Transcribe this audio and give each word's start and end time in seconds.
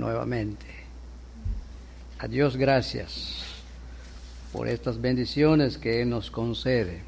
nuevamente. 0.00 0.66
A 2.18 2.26
Dios 2.26 2.56
gracias 2.56 3.44
por 4.52 4.66
estas 4.66 5.00
bendiciones 5.00 5.78
que 5.78 6.02
Él 6.02 6.10
nos 6.10 6.30
concede. 6.30 7.02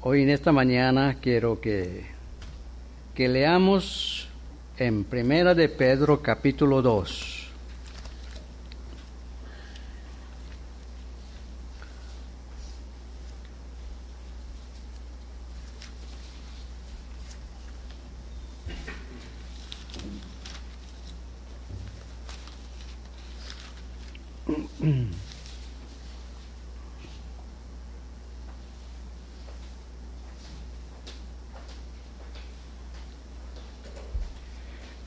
Hoy 0.00 0.22
en 0.22 0.30
esta 0.30 0.50
mañana 0.50 1.18
quiero 1.20 1.60
que, 1.60 2.06
que 3.14 3.28
leamos 3.28 4.28
en 4.78 5.04
Primera 5.04 5.54
de 5.54 5.68
Pedro 5.68 6.22
capítulo 6.22 6.82
2. 6.82 7.37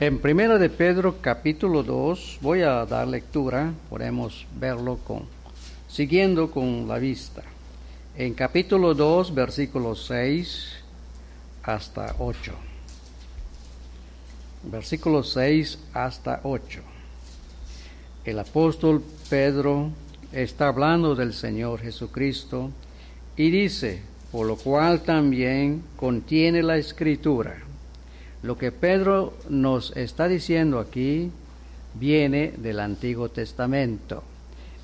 En 0.01 0.17
Primera 0.17 0.57
de 0.57 0.71
Pedro 0.71 1.17
capítulo 1.21 1.83
2 1.83 2.39
voy 2.41 2.63
a 2.63 2.87
dar 2.87 3.07
lectura, 3.07 3.71
podemos 3.87 4.47
verlo 4.59 4.97
con 4.97 5.25
siguiendo 5.87 6.49
con 6.49 6.87
la 6.87 6.97
vista. 6.97 7.43
En 8.17 8.33
capítulo 8.33 8.95
2 8.95 9.35
versículo 9.35 9.93
6 9.93 10.69
hasta 11.61 12.15
8. 12.17 12.51
Versículo 14.71 15.21
6 15.21 15.77
hasta 15.93 16.39
8. 16.45 16.81
El 18.25 18.39
apóstol 18.39 19.03
Pedro 19.29 19.91
está 20.31 20.69
hablando 20.69 21.13
del 21.13 21.31
Señor 21.31 21.79
Jesucristo 21.79 22.71
y 23.37 23.51
dice, 23.51 24.01
por 24.31 24.47
lo 24.47 24.55
cual 24.55 25.01
también 25.01 25.83
contiene 25.95 26.63
la 26.63 26.77
escritura 26.77 27.70
lo 28.43 28.57
que 28.57 28.71
Pedro 28.71 29.33
nos 29.49 29.95
está 29.95 30.27
diciendo 30.27 30.79
aquí 30.79 31.29
viene 31.93 32.53
del 32.57 32.79
Antiguo 32.79 33.29
Testamento. 33.29 34.23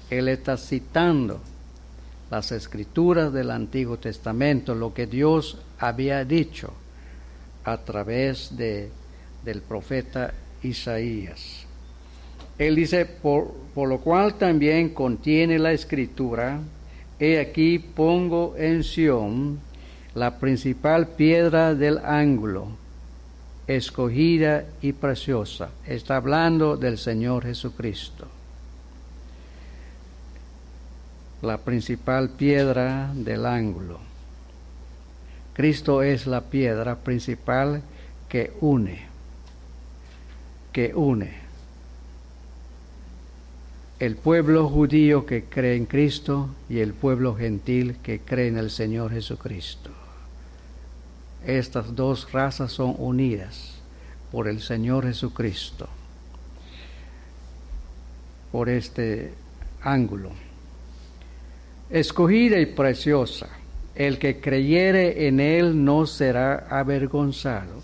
Él 0.10 0.28
está 0.28 0.58
citando 0.58 1.40
las 2.30 2.52
escrituras 2.52 3.34
del 3.34 3.50
Antiguo 3.52 3.98
Testamento, 3.98 4.76
lo 4.76 4.94
que 4.94 5.08
Dios 5.08 5.58
había 5.80 6.24
dicho 6.24 6.72
a 7.64 7.78
través 7.78 8.56
de, 8.56 8.90
del 9.44 9.62
profeta 9.62 10.34
Isaías. 10.62 11.66
Él 12.60 12.76
dice, 12.76 13.06
por, 13.06 13.54
por 13.74 13.90
lo 13.90 14.00
cual 14.00 14.36
también 14.36 14.90
contiene 14.90 15.58
la 15.58 15.74
escritura, 15.74 16.60
he 17.20 17.40
aquí 17.40 17.80
pongo 17.80 18.56
en 18.58 18.84
Sión 18.84 19.60
la 20.14 20.38
principal 20.40 21.10
piedra 21.10 21.76
del 21.76 22.00
ángulo 22.00 22.87
escogida 23.68 24.66
y 24.82 24.94
preciosa. 24.94 25.70
Está 25.86 26.18
hablando 26.18 26.78
del 26.78 26.98
Señor 26.98 27.44
Jesucristo. 27.44 28.28
La 31.42 31.58
principal 31.60 32.30
piedra 32.30 33.12
del 33.14 33.46
ángulo. 33.46 34.00
Cristo 35.54 36.02
es 36.02 36.28
la 36.28 36.42
piedra 36.42 36.96
principal 36.96 37.82
que 38.30 38.54
une, 38.62 39.06
que 40.72 40.94
une 40.96 41.48
el 44.00 44.16
pueblo 44.16 44.70
judío 44.70 45.26
que 45.26 45.46
cree 45.46 45.76
en 45.76 45.86
Cristo 45.86 46.50
y 46.70 46.80
el 46.80 46.94
pueblo 46.94 47.36
gentil 47.36 47.98
que 48.04 48.20
cree 48.20 48.48
en 48.48 48.58
el 48.58 48.70
Señor 48.70 49.12
Jesucristo. 49.12 49.90
Estas 51.48 51.96
dos 51.96 52.30
razas 52.34 52.74
son 52.74 52.94
unidas 52.98 53.76
por 54.34 54.50
el 54.50 54.60
Señor 54.62 55.06
Jesucristo, 55.06 55.88
por 58.52 58.68
este 58.68 59.34
ángulo. 59.82 60.32
Escogida 61.90 62.60
y 62.60 62.66
preciosa, 62.66 63.48
el 63.96 64.20
que 64.20 64.42
creyere 64.42 65.30
en 65.30 65.40
Él 65.40 65.86
no 65.86 66.06
será 66.06 66.68
avergonzado. 66.70 67.82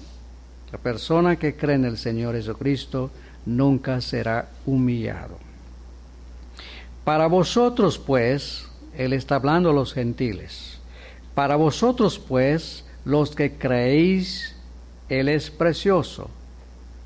La 0.69 0.77
persona 0.77 1.37
que 1.37 1.55
cree 1.55 1.75
en 1.77 1.85
el 1.85 1.97
Señor 1.97 2.35
Jesucristo 2.35 3.11
nunca 3.45 4.01
será 4.01 4.49
humillado. 4.65 5.37
Para 7.05 7.27
vosotros, 7.27 7.97
pues, 7.97 8.67
Él 8.97 9.13
está 9.13 9.35
hablando 9.35 9.69
a 9.69 9.73
los 9.73 9.93
gentiles, 9.93 10.79
para 11.33 11.55
vosotros, 11.55 12.19
pues, 12.19 12.83
los 13.05 13.35
que 13.35 13.53
creéis, 13.53 14.55
Él 15.09 15.29
es 15.29 15.51
precioso. 15.51 16.29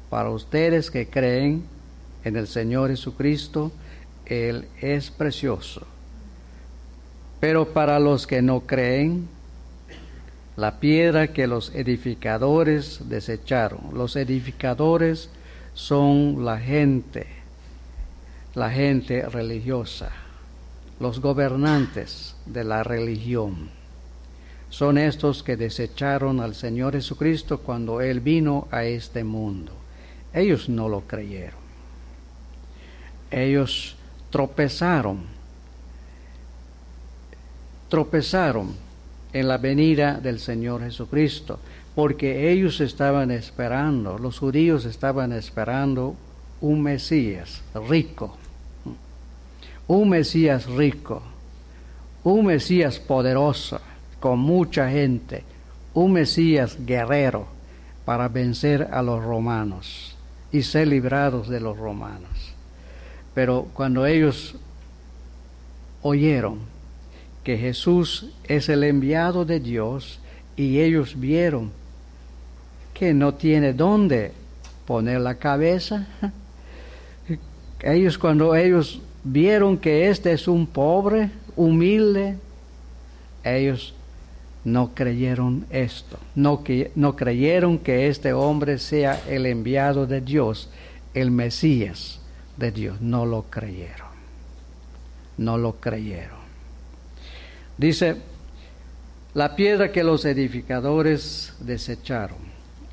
Para 0.09 0.29
ustedes 0.29 0.91
que 0.91 1.09
creen 1.09 1.63
en 2.23 2.35
el 2.35 2.47
Señor 2.47 2.89
Jesucristo, 2.89 3.71
Él 4.25 4.67
es 4.79 5.09
precioso. 5.09 5.85
Pero 7.39 7.73
para 7.73 7.99
los 7.99 8.27
que 8.27 8.41
no 8.41 8.61
creen, 8.61 9.27
la 10.55 10.79
piedra 10.79 11.27
que 11.33 11.45
los 11.47 11.73
edificadores 11.75 13.09
desecharon. 13.09 13.91
Los 13.93 14.15
edificadores 14.15 15.29
son 15.73 16.45
la 16.45 16.59
gente, 16.59 17.27
la 18.55 18.71
gente 18.71 19.21
religiosa, 19.29 20.11
los 20.99 21.21
gobernantes 21.21 22.35
de 22.47 22.63
la 22.63 22.83
religión 22.83 23.76
son 24.69 24.97
estos 24.97 25.43
que 25.43 25.57
desecharon 25.57 26.39
al 26.39 26.53
Señor 26.53 26.93
Jesucristo 26.93 27.59
cuando 27.59 28.01
Él 28.01 28.19
vino 28.19 28.67
a 28.71 28.83
este 28.83 29.23
mundo. 29.23 29.71
Ellos 30.33 30.69
no 30.69 30.89
lo 30.89 31.01
creyeron. 31.01 31.59
Ellos 33.31 33.95
tropezaron, 34.29 35.19
tropezaron 37.89 38.75
en 39.33 39.47
la 39.47 39.57
venida 39.57 40.19
del 40.19 40.39
Señor 40.39 40.81
Jesucristo, 40.83 41.59
porque 41.95 42.51
ellos 42.51 42.79
estaban 42.79 43.31
esperando, 43.31 44.17
los 44.17 44.39
judíos 44.39 44.85
estaban 44.85 45.33
esperando 45.33 46.15
un 46.61 46.81
Mesías 46.81 47.61
rico, 47.89 48.37
un 49.87 50.09
Mesías 50.09 50.65
rico, 50.67 51.21
un 52.23 52.45
Mesías 52.45 52.99
poderoso, 52.99 53.79
con 54.19 54.39
mucha 54.39 54.89
gente, 54.89 55.43
un 55.93 56.13
Mesías 56.13 56.77
guerrero 56.85 57.47
para 58.05 58.27
vencer 58.27 58.87
a 58.91 59.01
los 59.01 59.23
romanos 59.23 60.15
y 60.51 60.63
ser 60.63 60.87
librados 60.87 61.49
de 61.49 61.59
los 61.59 61.77
romanos. 61.77 62.53
Pero 63.33 63.67
cuando 63.73 64.05
ellos 64.05 64.55
oyeron 66.01 66.59
que 67.43 67.57
Jesús 67.57 68.31
es 68.45 68.69
el 68.69 68.83
enviado 68.83 69.45
de 69.45 69.59
Dios 69.59 70.19
y 70.55 70.79
ellos 70.79 71.19
vieron 71.19 71.71
que 72.93 73.13
no 73.13 73.35
tiene 73.35 73.73
dónde 73.73 74.31
poner 74.85 75.21
la 75.21 75.35
cabeza, 75.35 76.07
ellos 77.81 78.17
cuando 78.17 78.55
ellos 78.55 79.01
vieron 79.23 79.77
que 79.77 80.09
este 80.09 80.31
es 80.31 80.47
un 80.47 80.65
pobre, 80.65 81.29
humilde, 81.55 82.37
ellos 83.43 83.93
no 84.67 84.93
creyeron 84.93 85.65
esto, 85.69 86.19
no, 86.35 86.61
que, 86.61 86.91
no 86.95 87.15
creyeron 87.15 87.79
que 87.79 88.09
este 88.09 88.33
hombre 88.33 88.79
sea 88.79 89.21
el 89.29 89.45
enviado 89.45 90.05
de 90.05 90.19
Dios, 90.19 90.69
el 91.13 91.31
Mesías 91.31 92.19
de 92.57 92.71
Dios, 92.71 92.99
no 92.99 93.25
lo 93.25 93.43
creyeron, 93.43 94.09
no 95.37 95.57
lo 95.57 95.77
creyeron. 95.79 96.39
Dice, 97.77 98.17
la 99.33 99.55
piedra 99.55 99.93
que 99.93 100.03
los 100.03 100.25
edificadores 100.25 101.53
desecharon 101.61 102.39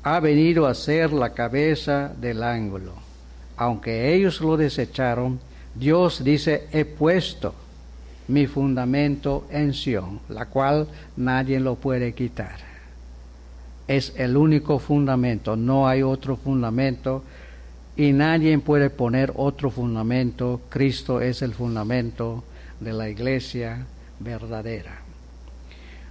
ha 0.01 0.21
venido 0.21 0.67
a 0.67 0.75
ser 0.75 1.11
la 1.11 1.33
cabeza 1.33 2.13
del 2.21 2.41
ángulo. 2.43 2.93
Aunque 3.57 4.13
ellos 4.13 4.39
lo 4.39 4.55
desecharon, 4.55 5.41
Dios 5.73 6.23
dice, 6.23 6.69
he 6.71 6.85
puesto 6.85 7.53
mi 8.27 8.47
fundamento 8.47 9.45
en 9.49 9.73
Sion, 9.73 10.19
la 10.29 10.45
cual 10.47 10.87
nadie 11.17 11.59
lo 11.59 11.75
puede 11.75 12.13
quitar. 12.13 12.57
Es 13.87 14.13
el 14.17 14.35
único 14.35 14.79
fundamento, 14.79 15.55
no 15.55 15.87
hay 15.87 16.01
otro 16.01 16.37
fundamento 16.37 17.23
y 17.95 18.13
nadie 18.13 18.57
puede 18.59 18.89
poner 18.89 19.31
otro 19.35 19.69
fundamento. 19.69 20.61
Cristo 20.69 21.21
es 21.21 21.41
el 21.41 21.53
fundamento 21.53 22.43
de 22.79 22.93
la 22.93 23.09
iglesia 23.09 23.85
verdadera. 24.19 24.99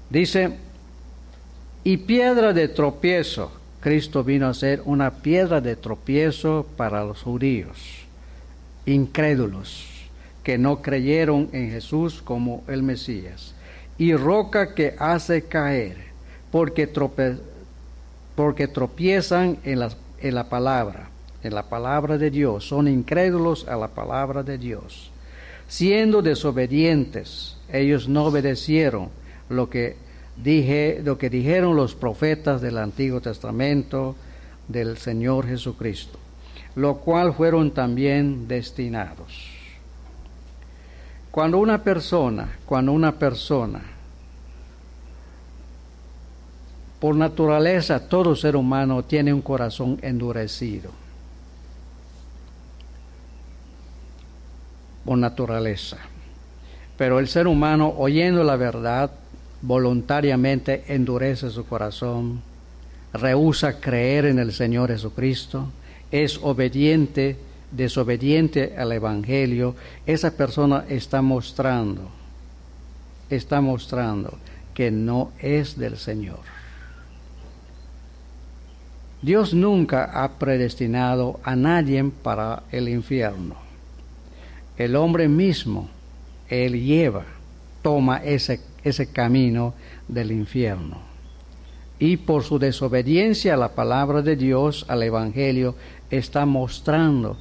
Dice, 0.08 0.50
y 1.82 1.96
piedra 1.99 2.52
de 2.52 2.69
tropiezo, 2.69 3.52
Cristo 3.81 4.25
vino 4.25 4.46
a 4.46 4.55
ser 4.55 4.81
una 4.87 5.10
piedra 5.10 5.60
de 5.60 5.76
tropiezo 5.76 6.67
para 6.76 7.05
los 7.05 7.22
judíos, 7.22 7.76
incrédulos, 8.87 9.94
que 10.44 10.58
no 10.58 10.82
creyeron 10.82 11.49
en 11.52 11.70
Jesús 11.70 12.23
como 12.23 12.62
el 12.69 12.82
Mesías, 12.82 13.55
y 13.96 14.14
roca 14.14 14.75
que 14.75 14.94
hace 14.99 15.43
caer, 15.44 15.96
porque, 16.50 16.87
tropiezan 18.69 19.58
en 19.64 19.81
la, 19.81 19.91
en 20.20 20.35
la 20.35 20.49
palabra, 20.49 21.08
en 21.43 21.55
la 21.55 21.64
palabra 21.64 22.19
de 22.19 22.31
Dios, 22.31 22.69
son 22.69 22.87
incrédulos 22.88 23.67
a 23.67 23.76
la 23.76 23.88
palabra 23.88 24.43
de 24.43 24.58
Dios. 24.58 25.11
Siendo 25.67 26.20
desobedientes, 26.23 27.56
ellos 27.73 28.08
no 28.08 28.26
obedecieron 28.26 29.08
lo 29.49 29.70
que 29.70 29.96
dijeron 30.37 31.75
los 31.75 31.94
profetas 31.94 32.61
del 32.61 32.76
Antiguo 32.79 33.20
Testamento 33.20 34.14
del 34.69 34.99
Señor 34.99 35.46
Jesucristo, 35.46 36.19
lo 36.76 36.99
cual 36.99 37.32
fueron 37.32 37.70
también 37.70 38.46
destinados. 38.46 39.53
Cuando 41.34 41.58
una 41.58 41.82
persona, 41.82 42.46
cuando 42.64 42.92
una 42.92 43.10
persona, 43.10 43.82
por 47.00 47.16
naturaleza 47.16 48.08
todo 48.08 48.36
ser 48.36 48.54
humano 48.54 49.02
tiene 49.02 49.34
un 49.34 49.42
corazón 49.42 49.98
endurecido, 50.00 50.92
por 55.04 55.19
naturaleza. 55.19 55.96
Pero 56.96 57.19
el 57.19 57.26
ser 57.26 57.48
humano, 57.48 57.92
oyendo 57.98 58.44
la 58.44 58.54
verdad, 58.54 59.10
voluntariamente 59.60 60.84
endurece 60.86 61.50
su 61.50 61.66
corazón, 61.66 62.42
rehúsa 63.12 63.81
creer 63.81 64.26
en 64.26 64.38
el 64.38 64.52
Señor 64.52 64.88
Jesucristo, 64.88 65.66
es 66.12 66.38
obediente, 66.40 67.36
desobediente 67.76 68.74
al 68.76 68.92
Evangelio, 68.92 69.74
esa 70.06 70.36
persona 70.36 70.84
está 70.88 71.22
mostrando, 71.22 72.08
está 73.30 73.60
mostrando 73.60 74.38
que 74.74 74.90
no 74.90 75.32
es 75.38 75.78
del 75.78 75.96
Señor. 75.96 76.40
Dios 79.22 79.54
nunca 79.54 80.04
ha 80.04 80.38
predestinado 80.38 81.40
a 81.42 81.56
nadie 81.56 82.04
para 82.22 82.64
el 82.70 82.88
infierno. 82.88 83.56
El 84.76 84.96
hombre 84.96 85.28
mismo, 85.28 85.88
él 86.48 86.84
lleva, 86.84 87.24
toma 87.82 88.18
ese 88.18 88.60
ese 88.84 89.10
camino 89.10 89.74
del 90.06 90.30
infierno. 90.30 90.98
Y 91.98 92.18
por 92.18 92.44
su 92.44 92.58
desobediencia 92.58 93.54
a 93.54 93.56
la 93.56 93.70
palabra 93.74 94.20
de 94.20 94.36
Dios, 94.36 94.84
al 94.88 95.02
Evangelio, 95.02 95.74
está 96.10 96.44
mostrando 96.44 97.38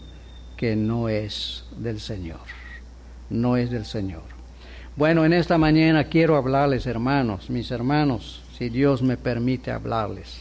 que 0.63 0.77
no 0.77 1.09
es 1.09 1.65
del 1.75 1.99
Señor. 1.99 2.39
No 3.29 3.57
es 3.57 3.69
del 3.69 3.83
Señor. 3.83 4.23
Bueno, 4.95 5.25
en 5.25 5.33
esta 5.33 5.57
mañana 5.57 6.05
quiero 6.05 6.37
hablarles, 6.37 6.85
hermanos, 6.85 7.49
mis 7.49 7.69
hermanos, 7.69 8.41
si 8.57 8.69
Dios 8.69 9.01
me 9.01 9.17
permite 9.17 9.71
hablarles, 9.71 10.37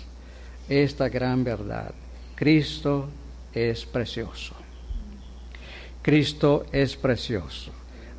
esta 0.69 1.08
gran 1.08 1.42
verdad. 1.42 1.92
Cristo 2.36 3.08
es 3.52 3.84
precioso. 3.84 4.54
Cristo 6.02 6.66
es 6.70 6.94
precioso. 6.94 7.72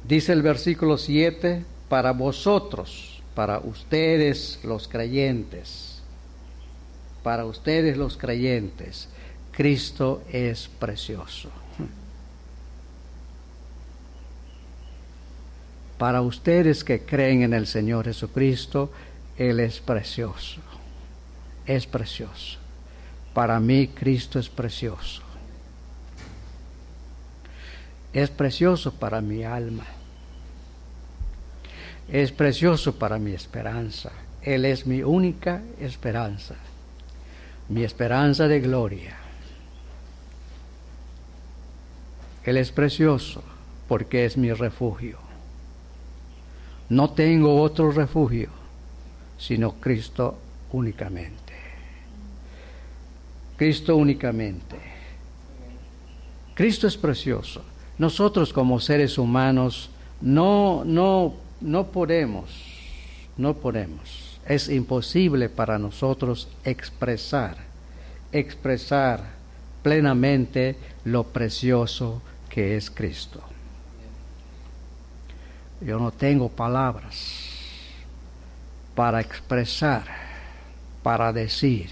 Dice 0.06 0.34
el 0.34 0.42
versículo 0.42 0.98
7, 0.98 1.64
para 1.88 2.12
vosotros, 2.12 3.24
para 3.34 3.60
ustedes 3.60 4.60
los 4.66 4.90
creyentes, 4.90 6.04
para 7.24 7.46
ustedes 7.46 7.96
los 7.96 8.18
creyentes, 8.18 9.08
Cristo 9.54 10.22
es 10.30 10.68
precioso. 10.68 11.63
Para 15.98 16.22
ustedes 16.22 16.84
que 16.84 17.02
creen 17.02 17.44
en 17.44 17.54
el 17.54 17.68
Señor 17.68 18.06
Jesucristo, 18.06 18.92
Él 19.38 19.60
es 19.60 19.80
precioso. 19.80 20.62
Es 21.66 21.86
precioso. 21.86 22.60
Para 23.34 23.60
mí 23.60 23.88
Cristo 23.88 24.40
es 24.40 24.50
precioso. 24.50 25.22
Es 28.12 28.30
precioso 28.30 28.94
para 28.94 29.22
mi 29.22 29.44
alma 29.44 29.86
es 32.08 32.32
precioso 32.32 32.96
para 32.96 33.18
mi 33.18 33.34
esperanza. 33.34 34.12
Él 34.42 34.66
es 34.66 34.86
mi 34.86 35.04
única 35.04 35.62
esperanza, 35.80 36.56
mi 37.70 37.84
esperanza 37.84 38.48
de 38.48 38.60
gloria. 38.60 39.18
Él 42.44 42.58
es 42.58 42.72
precioso 42.72 43.42
porque 43.88 44.26
es 44.26 44.36
mi 44.38 44.52
refugio. 44.52 45.18
No 46.94 47.10
tengo 47.12 47.62
otro 47.62 47.92
refugio 47.92 48.50
sino 49.38 49.74
Cristo 49.74 50.38
únicamente. 50.72 51.54
Cristo 53.58 53.98
únicamente. 53.98 54.78
Cristo 56.54 56.88
es 56.88 56.96
precioso. 56.96 57.62
Nosotros 57.98 58.54
como 58.54 58.80
seres 58.80 59.18
humanos 59.18 59.90
no, 60.22 60.84
no 60.86 61.34
no 61.64 61.88
podemos, 61.88 62.52
no 63.38 63.56
podemos, 63.56 64.40
es 64.48 64.70
imposible 64.70 65.50
para 65.50 65.80
nosotros 65.80 66.50
expresar, 66.66 67.58
expresar 68.32 69.24
plenamente 69.82 70.76
lo 71.06 71.24
precioso 71.24 72.22
que 72.50 72.76
es 72.76 72.92
Cristo. 72.92 73.42
Yo 75.86 76.00
no 76.00 76.12
tengo 76.12 76.50
palabras 76.50 77.52
para 78.96 79.20
expresar, 79.22 80.04
para 81.02 81.34
decir 81.34 81.90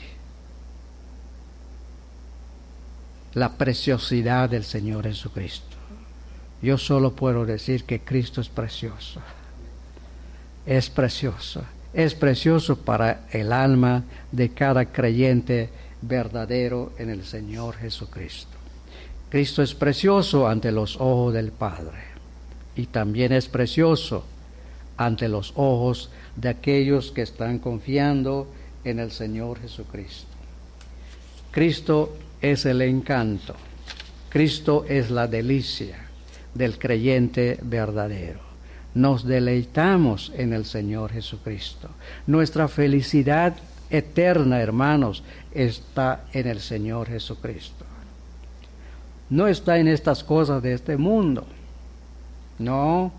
la 3.34 3.50
preciosidad 3.54 4.50
del 4.50 4.64
Señor 4.64 5.04
Jesucristo. 5.04 5.78
Yo 6.62 6.78
solo 6.78 7.16
puedo 7.16 7.46
decir 7.46 7.84
que 7.86 8.02
Cristo 8.02 8.40
es 8.40 8.50
precioso 8.50 9.20
es 10.66 10.90
precioso. 10.90 11.64
Es 11.94 12.16
precioso 12.16 12.78
para 12.78 13.26
el 13.32 13.52
alma 13.52 14.04
de 14.32 14.50
cada 14.50 14.86
creyente 14.86 15.70
verdadero 16.02 16.94
en 16.98 17.10
el 17.10 17.26
Señor 17.26 17.76
Jesucristo. 17.76 18.58
Cristo 19.30 19.62
es 19.62 19.74
precioso 19.74 20.48
ante 20.48 20.72
los 20.72 20.96
ojos 20.96 21.34
del 21.34 21.52
Padre 21.52 22.11
y 22.82 22.88
también 22.88 23.32
es 23.32 23.48
precioso 23.48 24.26
ante 24.98 25.28
los 25.28 25.54
ojos 25.56 26.10
de 26.36 26.50
aquellos 26.50 27.12
que 27.12 27.22
están 27.22 27.60
confiando 27.60 28.48
en 28.84 29.00
el 29.00 29.12
Señor 29.12 29.60
Jesucristo. 29.60 30.28
Cristo 31.52 32.16
es 32.42 32.66
el 32.66 32.82
encanto, 32.82 33.56
Cristo 34.30 34.86
es 34.88 35.12
la 35.12 35.28
delicia 35.28 35.98
del 36.54 36.80
creyente 36.80 37.60
verdadero 37.62 38.52
nos 38.94 39.26
deleitamos 39.26 40.32
en 40.36 40.54
el 40.54 40.66
Señor 40.66 41.12
Jesucristo. 41.12 41.90
Nuestra 42.28 42.68
felicidad 42.68 43.56
eterna, 43.90 44.60
hermanos, 44.62 45.24
está 45.54 46.26
en 46.34 46.48
el 46.48 46.60
Señor 46.60 47.08
Jesucristo. 47.08 47.86
No 49.30 49.48
está 49.48 49.78
en 49.78 49.88
estas 49.88 50.24
cosas 50.24 50.62
de 50.62 50.74
este 50.74 50.98
mundo. 50.98 51.46
No. 52.62 53.12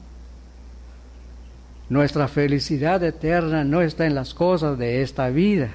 Nuestra 1.88 2.28
felicidad 2.28 3.02
eterna 3.02 3.64
no 3.64 3.82
está 3.82 4.06
en 4.06 4.14
las 4.14 4.32
cosas 4.32 4.78
de 4.78 5.02
esta 5.02 5.28
vida. 5.28 5.70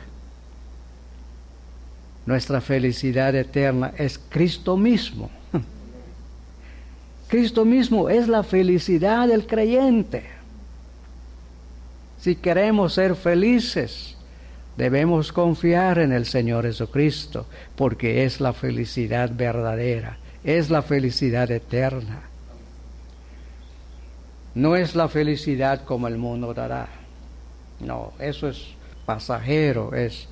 Nuestra 2.26 2.60
felicidad 2.60 3.36
eterna 3.36 3.94
es 3.98 4.20
Cristo 4.20 4.76
mismo. 4.76 5.30
Cristo 7.28 7.66
mismo 7.66 8.10
es 8.10 8.28
la 8.28 8.44
felicidad 8.44 9.28
del 9.28 9.46
creyente. 9.46 10.24
Si 12.20 12.36
queremos 12.36 12.94
ser 12.94 13.16
felices, 13.16 14.18
debemos 14.76 15.32
confiar 15.32 16.00
en 16.00 16.12
el 16.12 16.26
Señor 16.26 16.66
Jesucristo, 16.66 17.46
porque 17.76 18.24
es 18.26 18.42
la 18.42 18.54
felicidad 18.54 19.32
verdadera, 19.34 20.18
es 20.44 20.70
la 20.70 20.82
felicidad 20.82 21.50
eterna. 21.52 22.24
No 24.58 24.76
es 24.76 24.96
la 24.96 25.08
felicidad 25.08 25.84
como 25.84 26.08
el 26.08 26.18
mundo 26.18 26.52
dará. 26.52 26.88
No, 27.80 28.14
eso 28.18 28.50
es 28.50 28.70
pasajero, 29.06 29.94
es, 29.94 30.28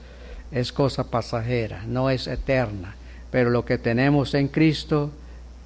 es 0.51 0.73
cosa 0.73 1.11
pasajera, 1.11 1.83
no 1.85 2.09
es 2.09 2.25
eterna. 2.25 2.95
Pero 3.29 3.51
lo 3.51 3.63
que 3.65 3.77
tenemos 3.77 4.33
en 4.33 4.47
Cristo 4.47 5.11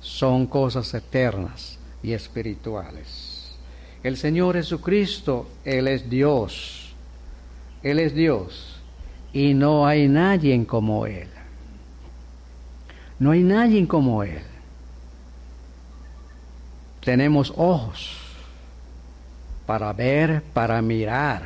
son 0.01 0.45
cosas 0.45 0.93
eternas 0.93 1.79
y 2.03 2.11
espirituales. 2.11 3.55
El 4.03 4.17
Señor 4.17 4.57
Jesucristo, 4.57 5.47
Él 5.63 5.87
es 5.87 6.09
Dios. 6.09 6.93
Él 7.81 7.97
es 7.99 8.13
Dios. 8.13 8.75
y 9.31 9.53
no 9.53 9.87
hay 9.87 10.09
nadie 10.09 10.65
como 10.65 11.05
Él. 11.05 11.29
No 13.19 13.31
hay 13.31 13.41
nadie 13.41 13.87
como 13.87 14.21
Él. 14.21 14.41
Tenemos 16.99 17.53
ojos 17.55 18.18
para 19.69 19.93
ver, 19.93 20.41
para 20.51 20.81
mirar 20.81 21.43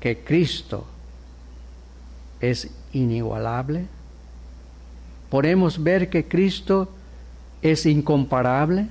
que 0.00 0.18
Cristo 0.18 0.84
es 2.40 2.68
inigualable. 2.92 3.86
Podemos 5.30 5.80
ver 5.80 6.10
que 6.10 6.26
Cristo 6.26 6.88
es 7.62 7.86
incomparable, 7.86 8.88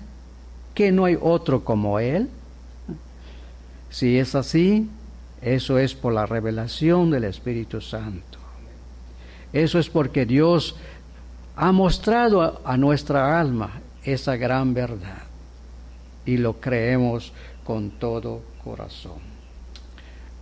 que 0.74 0.94
no 0.94 1.04
hay 1.04 1.18
otro 1.20 1.66
como 1.66 2.00
Él. 2.00 2.30
Si 3.90 4.18
es 4.18 4.34
así, 4.34 4.90
eso 5.42 5.78
es 5.78 5.94
por 5.94 6.14
la 6.14 6.26
revelación 6.26 7.12
del 7.12 7.26
Espíritu 7.26 7.82
Santo. 7.82 8.40
Eso 9.52 9.78
es 9.78 9.90
porque 9.90 10.26
Dios 10.26 10.78
ha 11.58 11.74
mostrado 11.74 12.62
a, 12.64 12.78
nuestra 12.78 13.38
alma 13.38 13.82
esa 14.06 14.38
gran 14.38 14.74
verdad 14.74 15.24
y 16.26 16.38
lo 16.38 16.62
creemos 16.62 17.34
con 17.64 17.92
todo 17.92 18.42
corazón. 18.64 19.20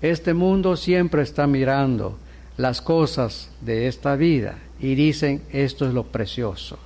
Este 0.02 0.34
mundo 0.34 0.76
siempre 0.76 1.22
está 1.22 1.48
mirando 1.48 2.18
las 2.58 2.82
cosas 2.82 3.50
de 3.62 3.88
esta 3.88 4.16
vida 4.16 4.58
y 4.80 4.96
dicen 4.96 5.44
esto 5.52 5.88
es 5.88 5.94
lo 5.94 6.04
precioso. 6.04 6.80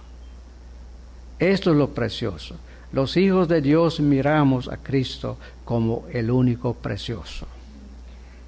Esto 1.40 1.72
es 1.72 1.78
lo 1.78 1.94
precioso. 1.94 2.56
Los 2.92 3.18
hijos 3.18 3.48
de 3.48 3.62
Dios 3.62 4.00
miramos 4.00 4.68
a 4.70 4.78
Cristo 4.78 5.38
como 5.66 6.06
el 6.14 6.32
único 6.32 6.74
precioso 6.74 7.48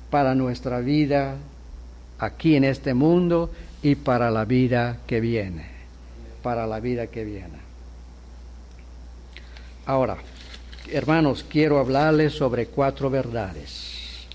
para 0.09 0.35
nuestra 0.35 0.79
vida 0.79 1.35
aquí 2.19 2.55
en 2.55 2.63
este 2.63 2.93
mundo 2.93 3.51
y 3.81 3.95
para 3.95 4.31
la 4.31 4.45
vida 4.45 4.97
que 5.05 5.19
viene, 5.19 5.65
para 6.43 6.65
la 6.65 6.79
vida 6.79 7.07
que 7.07 7.23
viene. 7.23 7.59
Ahora, 9.85 10.17
hermanos, 10.91 11.45
quiero 11.47 11.79
hablarles 11.79 12.33
sobre 12.33 12.67
cuatro 12.67 13.09
verdades. 13.09 14.25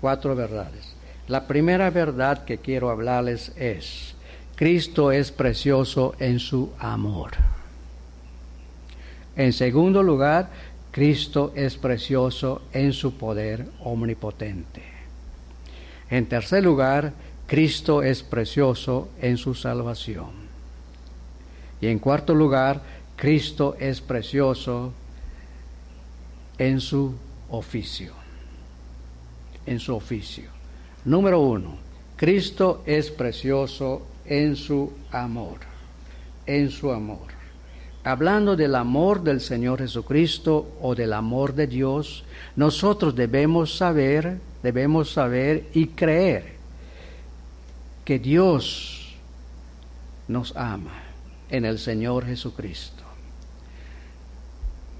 Cuatro 0.00 0.34
verdades. 0.34 0.94
La 1.26 1.46
primera 1.46 1.90
verdad 1.90 2.44
que 2.44 2.58
quiero 2.58 2.90
hablarles 2.90 3.52
es, 3.56 4.14
Cristo 4.54 5.12
es 5.12 5.30
precioso 5.30 6.14
en 6.18 6.38
su 6.38 6.72
amor. 6.78 7.32
En 9.36 9.52
segundo 9.52 10.02
lugar, 10.02 10.50
Cristo 10.90 11.52
es 11.54 11.76
precioso 11.76 12.62
en 12.72 12.92
su 12.92 13.16
poder 13.16 13.66
omnipotente. 13.84 14.82
En 16.10 16.26
tercer 16.26 16.64
lugar, 16.64 17.12
Cristo 17.46 18.02
es 18.02 18.22
precioso 18.22 19.10
en 19.20 19.36
su 19.36 19.54
salvación. 19.54 20.48
Y 21.80 21.86
en 21.86 21.98
cuarto 21.98 22.34
lugar, 22.34 22.80
Cristo 23.16 23.76
es 23.78 24.00
precioso 24.00 24.92
en 26.58 26.80
su 26.80 27.14
oficio. 27.50 28.12
En 29.66 29.78
su 29.80 29.94
oficio. 29.94 30.50
Número 31.04 31.40
uno, 31.40 31.76
Cristo 32.16 32.82
es 32.84 33.10
precioso 33.10 34.02
en 34.26 34.56
su 34.56 34.92
amor. 35.10 35.58
En 36.46 36.70
su 36.70 36.90
amor 36.90 37.38
hablando 38.08 38.56
del 38.56 38.74
amor 38.74 39.22
del 39.22 39.38
Señor 39.38 39.80
Jesucristo 39.80 40.78
o 40.80 40.94
del 40.94 41.12
amor 41.12 41.54
de 41.54 41.66
Dios, 41.66 42.24
nosotros 42.56 43.14
debemos 43.14 43.76
saber, 43.76 44.38
debemos 44.62 45.12
saber 45.12 45.66
y 45.74 45.88
creer 45.88 46.54
que 48.06 48.18
Dios 48.18 49.14
nos 50.26 50.56
ama 50.56 51.02
en 51.50 51.66
el 51.66 51.78
Señor 51.78 52.24
Jesucristo. 52.24 52.97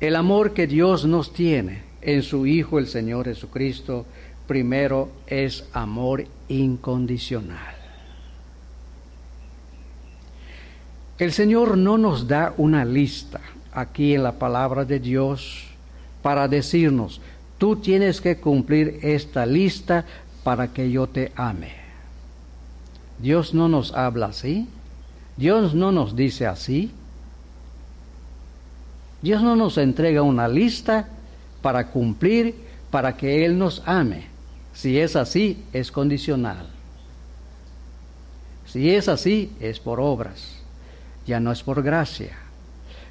El 0.00 0.14
amor 0.14 0.52
que 0.54 0.66
Dios 0.66 1.04
nos 1.04 1.32
tiene 1.32 1.82
en 2.02 2.22
su 2.22 2.46
Hijo 2.46 2.78
el 2.78 2.86
Señor 2.86 3.26
Jesucristo, 3.26 4.06
primero 4.46 5.10
es 5.26 5.64
amor 5.72 6.24
incondicional. 6.48 7.74
El 11.18 11.32
Señor 11.32 11.76
no 11.76 11.98
nos 11.98 12.28
da 12.28 12.54
una 12.58 12.84
lista 12.84 13.40
aquí 13.72 14.14
en 14.14 14.22
la 14.22 14.38
palabra 14.38 14.84
de 14.84 15.00
Dios 15.00 15.64
para 16.22 16.46
decirnos, 16.46 17.20
tú 17.58 17.76
tienes 17.76 18.20
que 18.20 18.36
cumplir 18.36 19.00
esta 19.02 19.44
lista 19.44 20.04
para 20.44 20.72
que 20.72 20.92
yo 20.92 21.08
te 21.08 21.32
ame. 21.34 21.72
Dios 23.18 23.52
no 23.52 23.68
nos 23.68 23.92
habla 23.94 24.26
así. 24.26 24.68
Dios 25.36 25.74
no 25.74 25.90
nos 25.90 26.14
dice 26.14 26.46
así. 26.46 26.92
Dios 29.22 29.42
no 29.42 29.56
nos 29.56 29.78
entrega 29.78 30.22
una 30.22 30.48
lista 30.48 31.08
para 31.62 31.88
cumplir, 31.88 32.54
para 32.90 33.16
que 33.16 33.44
Él 33.44 33.58
nos 33.58 33.82
ame. 33.86 34.26
Si 34.72 34.98
es 34.98 35.16
así, 35.16 35.64
es 35.72 35.90
condicional. 35.90 36.66
Si 38.66 38.90
es 38.90 39.08
así, 39.08 39.50
es 39.60 39.80
por 39.80 40.00
obras 40.00 40.58
ya 41.28 41.38
no 41.38 41.52
es 41.52 41.62
por 41.62 41.82
gracia. 41.82 42.36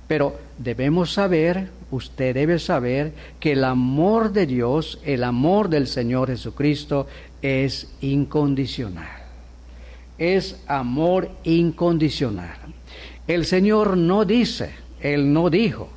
Pero 0.07 0.37
debemos 0.57 1.13
saber, 1.13 1.69
usted 1.91 2.33
debe 2.33 2.59
saber, 2.59 3.13
que 3.39 3.51
el 3.51 3.63
amor 3.63 4.33
de 4.33 4.47
Dios, 4.47 4.99
el 5.05 5.23
amor 5.23 5.69
del 5.69 5.87
Señor 5.87 6.29
Jesucristo 6.29 7.07
es 7.41 7.93
incondicional. 8.01 9.21
Es 10.17 10.59
amor 10.67 11.29
incondicional. 11.43 12.57
El 13.27 13.45
Señor 13.45 13.97
no 13.97 14.25
dice, 14.25 14.71
Él 14.99 15.31
no 15.31 15.49
dijo, 15.49 15.89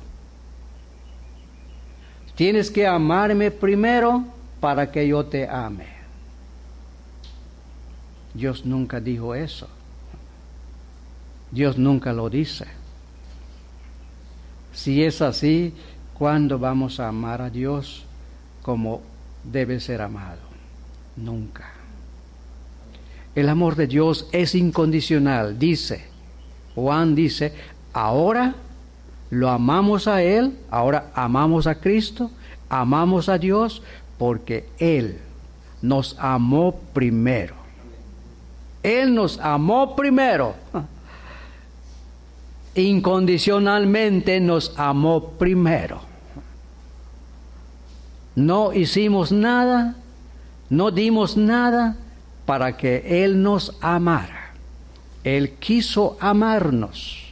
tienes 2.41 2.71
que 2.71 2.87
amarme 2.87 3.51
primero 3.51 4.25
para 4.59 4.91
que 4.91 5.07
yo 5.07 5.23
te 5.23 5.47
ame. 5.47 5.85
Dios 8.33 8.65
nunca 8.65 8.99
dijo 8.99 9.35
eso. 9.35 9.67
Dios 11.51 11.77
nunca 11.77 12.11
lo 12.13 12.31
dice. 12.31 12.65
Si 14.73 15.03
es 15.03 15.21
así, 15.21 15.75
¿cuándo 16.15 16.57
vamos 16.57 16.99
a 16.99 17.09
amar 17.09 17.43
a 17.43 17.51
Dios 17.51 18.05
como 18.63 19.03
debe 19.43 19.79
ser 19.79 20.01
amado? 20.01 20.41
Nunca. 21.17 21.69
El 23.35 23.49
amor 23.49 23.75
de 23.75 23.85
Dios 23.85 24.27
es 24.31 24.55
incondicional, 24.55 25.59
dice. 25.59 26.05
Juan 26.73 27.13
dice, 27.13 27.53
ahora 27.93 28.55
lo 29.31 29.49
amamos 29.49 30.07
a 30.07 30.21
Él, 30.21 30.55
ahora 30.69 31.09
amamos 31.15 31.65
a 31.65 31.75
Cristo, 31.75 32.29
amamos 32.69 33.29
a 33.29 33.39
Dios 33.39 33.81
porque 34.19 34.69
Él 34.77 35.19
nos 35.81 36.15
amó 36.19 36.79
primero. 36.93 37.55
Él 38.83 39.15
nos 39.15 39.39
amó 39.39 39.95
primero 39.95 40.53
incondicionalmente 42.75 44.39
nos 44.39 44.73
amó 44.77 45.31
primero. 45.31 46.01
No 48.35 48.73
hicimos 48.73 49.31
nada, 49.31 49.95
no 50.69 50.91
dimos 50.91 51.35
nada 51.35 51.97
para 52.45 52.77
que 52.77 53.23
Él 53.23 53.41
nos 53.41 53.75
amara. 53.81 54.53
Él 55.23 55.51
quiso 55.59 56.17
amarnos 56.19 57.30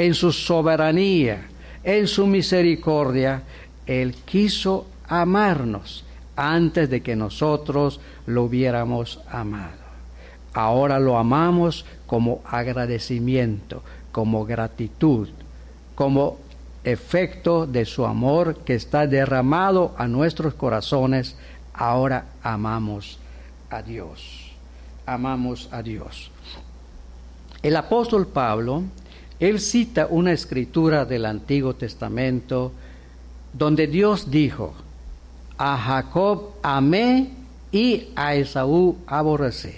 en 0.00 0.14
su 0.14 0.32
soberanía, 0.32 1.46
en 1.84 2.08
su 2.08 2.26
misericordia. 2.26 3.42
Él 3.86 4.14
quiso 4.24 4.86
amarnos 5.06 6.04
antes 6.36 6.88
de 6.88 7.02
que 7.02 7.16
nosotros 7.16 8.00
lo 8.24 8.44
hubiéramos 8.44 9.20
amado. 9.30 9.78
Ahora 10.54 10.98
lo 10.98 11.18
amamos 11.18 11.84
como 12.06 12.40
agradecimiento, 12.46 13.82
como 14.10 14.46
gratitud, 14.46 15.28
como 15.94 16.38
efecto 16.82 17.66
de 17.66 17.84
su 17.84 18.06
amor 18.06 18.56
que 18.64 18.76
está 18.76 19.06
derramado 19.06 19.94
a 19.98 20.08
nuestros 20.08 20.54
corazones, 20.54 21.36
ahora 21.74 22.24
amamos 22.42 23.18
a 23.68 23.82
Dios. 23.82 24.50
Amamos 25.04 25.68
a 25.72 25.82
Dios. 25.82 26.30
El 27.62 27.76
apóstol 27.76 28.26
Pablo, 28.26 28.84
él 29.40 29.58
cita 29.58 30.06
una 30.10 30.32
escritura 30.32 31.06
del 31.06 31.24
Antiguo 31.24 31.74
Testamento 31.74 32.72
donde 33.54 33.86
Dios 33.86 34.30
dijo, 34.30 34.74
a 35.56 35.78
Jacob 35.78 36.50
amé 36.62 37.30
y 37.72 38.08
a 38.14 38.34
Esaú 38.34 38.98
aborrecí. 39.06 39.72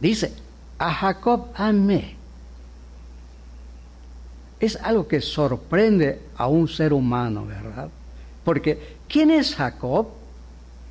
Dice, 0.00 0.32
a 0.78 0.92
Jacob 0.92 1.46
amé. 1.54 2.16
Es 4.58 4.76
algo 4.76 5.06
que 5.06 5.20
sorprende 5.20 6.20
a 6.36 6.48
un 6.48 6.68
ser 6.68 6.92
humano, 6.92 7.46
¿verdad? 7.46 7.88
Porque 8.44 8.96
¿quién 9.08 9.30
es 9.30 9.54
Jacob? 9.54 10.08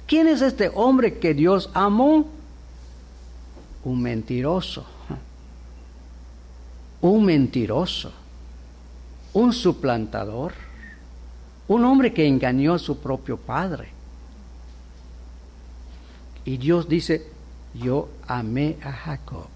¿Quién 0.08 0.28
es 0.28 0.42
este 0.42 0.72
hombre 0.74 1.20
que 1.20 1.34
Dios 1.34 1.70
amó? 1.74 2.26
Un 3.84 4.02
mentiroso. 4.02 4.86
Un 7.02 7.26
mentiroso. 7.26 8.12
Un 9.34 9.54
suplantador. 9.54 10.54
Un 11.68 11.86
hombre 11.86 12.14
que 12.14 12.28
engañó 12.28 12.74
a 12.74 12.80
su 12.80 13.00
propio 13.00 13.38
padre. 13.38 13.90
Y 16.46 16.58
Dios 16.58 16.90
dice, 16.90 17.28
yo 17.76 18.10
amé 18.28 18.78
a 18.84 18.92
Jacob. 18.92 19.48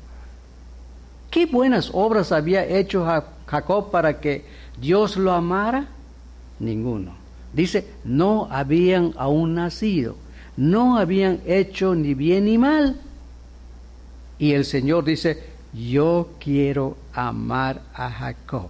¿Qué 1.32 1.48
buenas 1.48 1.90
obras 1.94 2.32
había 2.32 2.64
hecho 2.64 3.08
Jacob 3.48 3.90
para 3.90 4.20
que 4.20 4.46
Dios 4.80 5.18
lo 5.18 5.32
amara? 5.32 5.88
Ninguno. 6.60 7.16
Dice, 7.54 7.88
no 8.04 8.48
habían 8.52 9.14
aún 9.18 9.56
nacido, 9.56 10.16
no 10.58 10.98
habían 10.98 11.42
hecho 11.46 11.96
ni 11.96 12.14
bien 12.14 12.46
ni 12.46 12.58
mal. 12.58 13.00
Y 14.38 14.54
el 14.54 14.66
Señor 14.66 15.06
dice, 15.06 15.52
yo 15.74 16.34
quiero 16.39 16.98
amar 17.13 17.82
a 17.94 18.10
Jacob 18.10 18.70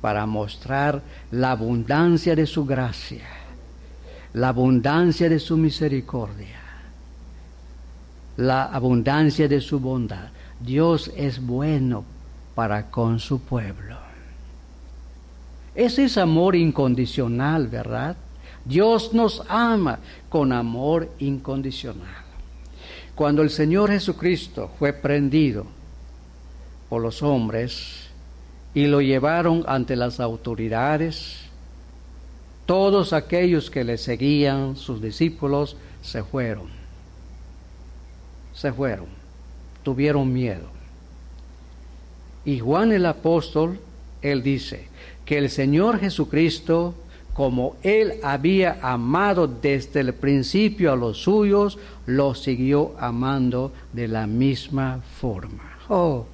para 0.00 0.26
mostrar 0.26 1.02
la 1.30 1.52
abundancia 1.52 2.34
de 2.34 2.46
su 2.46 2.66
gracia, 2.66 3.26
la 4.34 4.48
abundancia 4.48 5.28
de 5.28 5.38
su 5.38 5.56
misericordia, 5.56 6.60
la 8.36 8.64
abundancia 8.64 9.48
de 9.48 9.60
su 9.60 9.78
bondad. 9.78 10.28
Dios 10.60 11.10
es 11.16 11.40
bueno 11.40 12.04
para 12.54 12.90
con 12.90 13.18
su 13.18 13.40
pueblo. 13.40 13.96
Ese 15.74 16.04
es 16.04 16.18
amor 16.18 16.54
incondicional, 16.54 17.68
¿verdad? 17.68 18.16
Dios 18.64 19.14
nos 19.14 19.42
ama 19.48 19.98
con 20.28 20.52
amor 20.52 21.10
incondicional. 21.18 22.21
Cuando 23.22 23.42
el 23.42 23.50
Señor 23.50 23.88
Jesucristo 23.88 24.68
fue 24.80 24.92
prendido 24.92 25.64
por 26.88 27.00
los 27.00 27.22
hombres 27.22 28.08
y 28.74 28.88
lo 28.88 29.00
llevaron 29.00 29.62
ante 29.68 29.94
las 29.94 30.18
autoridades, 30.18 31.42
todos 32.66 33.12
aquellos 33.12 33.70
que 33.70 33.84
le 33.84 33.96
seguían, 33.96 34.74
sus 34.74 35.00
discípulos, 35.00 35.76
se 36.02 36.24
fueron. 36.24 36.66
Se 38.54 38.72
fueron, 38.72 39.06
tuvieron 39.84 40.32
miedo. 40.32 40.66
Y 42.44 42.58
Juan 42.58 42.90
el 42.90 43.06
apóstol, 43.06 43.78
él 44.20 44.42
dice 44.42 44.88
que 45.24 45.38
el 45.38 45.48
Señor 45.48 46.00
Jesucristo 46.00 46.96
como 47.34 47.76
él 47.82 48.20
había 48.22 48.78
amado 48.82 49.46
desde 49.46 50.00
el 50.00 50.14
principio 50.14 50.92
a 50.92 50.96
los 50.96 51.22
suyos, 51.22 51.78
los 52.06 52.42
siguió 52.42 52.94
amando 52.98 53.72
de 53.92 54.08
la 54.08 54.26
misma 54.26 55.00
forma. 55.20 55.78
Oh. 55.88 56.26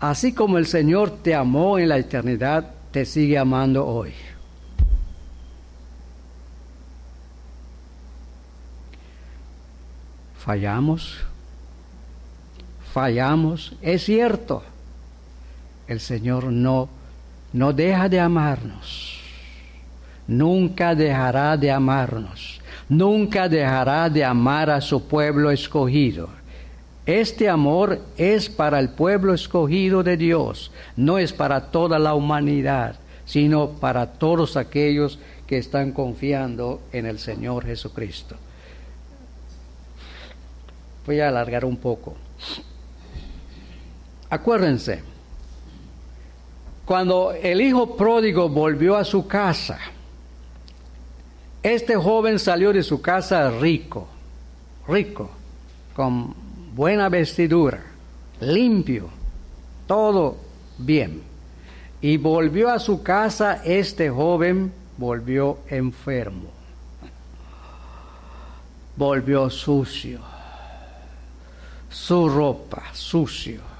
Así 0.00 0.34
como 0.34 0.58
el 0.58 0.66
Señor 0.66 1.10
te 1.22 1.34
amó 1.34 1.78
en 1.78 1.88
la 1.88 1.96
eternidad, 1.96 2.74
te 2.90 3.06
sigue 3.06 3.38
amando 3.38 3.86
hoy. 3.86 4.12
Fallamos, 10.38 11.20
fallamos, 12.92 13.74
es 13.80 14.04
cierto 14.04 14.62
el 15.88 16.00
Señor 16.00 16.44
no, 16.44 16.88
no 17.52 17.72
deja 17.72 18.08
de 18.08 18.20
amarnos. 18.20 19.20
Nunca 20.26 20.94
dejará 20.94 21.56
de 21.56 21.70
amarnos. 21.70 22.60
Nunca 22.88 23.48
dejará 23.48 24.08
de 24.08 24.24
amar 24.24 24.70
a 24.70 24.80
su 24.80 25.06
pueblo 25.06 25.50
escogido. 25.50 26.28
Este 27.06 27.50
amor 27.50 28.00
es 28.16 28.48
para 28.48 28.78
el 28.80 28.88
pueblo 28.90 29.34
escogido 29.34 30.02
de 30.02 30.16
Dios, 30.16 30.72
no 30.96 31.18
es 31.18 31.34
para 31.34 31.70
toda 31.70 31.98
la 31.98 32.14
humanidad, 32.14 32.96
sino 33.26 33.72
para 33.72 34.12
todos 34.12 34.56
aquellos 34.56 35.18
que 35.46 35.58
están 35.58 35.92
confiando 35.92 36.80
en 36.92 37.04
el 37.04 37.18
Señor 37.18 37.66
Jesucristo. 37.66 38.36
Voy 41.04 41.20
a 41.20 41.28
alargar 41.28 41.66
un 41.66 41.76
poco. 41.76 42.14
Acuérdense, 44.30 45.02
cuando 46.84 47.32
el 47.32 47.60
hijo 47.60 47.96
pródigo 47.96 48.48
volvió 48.48 48.96
a 48.96 49.04
su 49.04 49.26
casa, 49.26 49.78
este 51.62 51.96
joven 51.96 52.38
salió 52.38 52.72
de 52.72 52.82
su 52.82 53.00
casa 53.00 53.50
rico, 53.50 54.06
rico, 54.86 55.30
con 55.96 56.34
buena 56.74 57.08
vestidura, 57.08 57.82
limpio, 58.40 59.08
todo 59.86 60.36
bien. 60.76 61.22
Y 62.02 62.18
volvió 62.18 62.68
a 62.68 62.78
su 62.78 63.02
casa, 63.02 63.62
este 63.64 64.10
joven 64.10 64.70
volvió 64.98 65.60
enfermo, 65.70 66.50
volvió 68.94 69.48
sucio, 69.48 70.20
su 71.88 72.28
ropa 72.28 72.82
sucio 72.92 73.73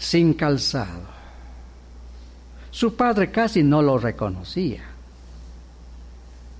sin 0.00 0.32
calzado. 0.32 1.02
Su 2.70 2.96
padre 2.96 3.30
casi 3.30 3.62
no 3.62 3.82
lo 3.82 3.98
reconocía. 3.98 4.82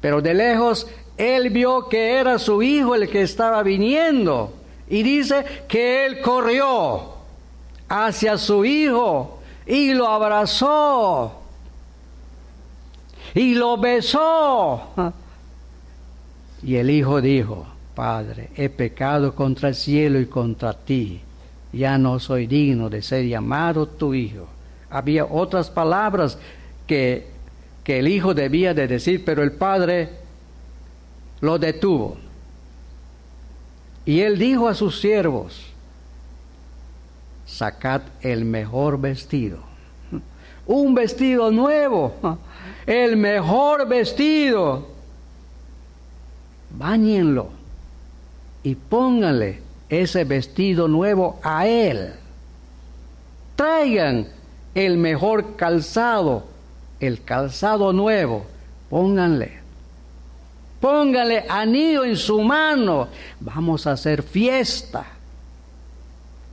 Pero 0.00 0.20
de 0.20 0.34
lejos 0.34 0.86
él 1.16 1.48
vio 1.50 1.88
que 1.88 2.18
era 2.18 2.38
su 2.38 2.62
hijo 2.62 2.94
el 2.94 3.08
que 3.08 3.22
estaba 3.22 3.62
viniendo 3.62 4.52
y 4.88 5.02
dice 5.02 5.44
que 5.66 6.06
él 6.06 6.20
corrió 6.20 7.14
hacia 7.88 8.36
su 8.36 8.64
hijo 8.64 9.40
y 9.66 9.94
lo 9.94 10.06
abrazó 10.06 11.40
y 13.34 13.54
lo 13.54 13.78
besó. 13.78 15.12
Y 16.62 16.76
el 16.76 16.90
hijo 16.90 17.22
dijo, 17.22 17.66
Padre, 17.94 18.50
he 18.54 18.68
pecado 18.68 19.34
contra 19.34 19.70
el 19.70 19.74
cielo 19.74 20.20
y 20.20 20.26
contra 20.26 20.74
ti 20.74 21.22
ya 21.72 21.98
no 21.98 22.18
soy 22.18 22.46
digno 22.46 22.90
de 22.90 23.02
ser 23.02 23.26
llamado 23.26 23.86
tu 23.86 24.14
hijo. 24.14 24.46
Había 24.90 25.24
otras 25.24 25.70
palabras 25.70 26.38
que, 26.86 27.28
que 27.84 28.00
el 28.00 28.08
hijo 28.08 28.34
debía 28.34 28.74
de 28.74 28.88
decir, 28.88 29.24
pero 29.24 29.42
el 29.42 29.52
padre 29.52 30.10
lo 31.40 31.58
detuvo. 31.58 32.16
Y 34.04 34.20
él 34.20 34.38
dijo 34.38 34.68
a 34.68 34.74
sus 34.74 35.00
siervos, 35.00 35.66
sacad 37.46 38.02
el 38.22 38.44
mejor 38.44 39.00
vestido, 39.00 39.58
un 40.66 40.94
vestido 40.94 41.50
nuevo, 41.50 42.14
el 42.86 43.16
mejor 43.16 43.86
vestido, 43.86 44.88
bañenlo 46.70 47.50
y 48.62 48.74
pónganle 48.74 49.60
ese 49.90 50.24
vestido 50.24 50.88
nuevo 50.88 51.38
a 51.42 51.66
Él. 51.66 52.12
Traigan 53.56 54.28
el 54.74 54.96
mejor 54.96 55.56
calzado, 55.56 56.44
el 57.00 57.22
calzado 57.22 57.92
nuevo, 57.92 58.46
pónganle. 58.88 59.60
Pónganle 60.80 61.44
anillo 61.46 62.04
en 62.04 62.16
su 62.16 62.40
mano. 62.40 63.08
Vamos 63.38 63.86
a 63.86 63.92
hacer 63.92 64.22
fiesta. 64.22 65.04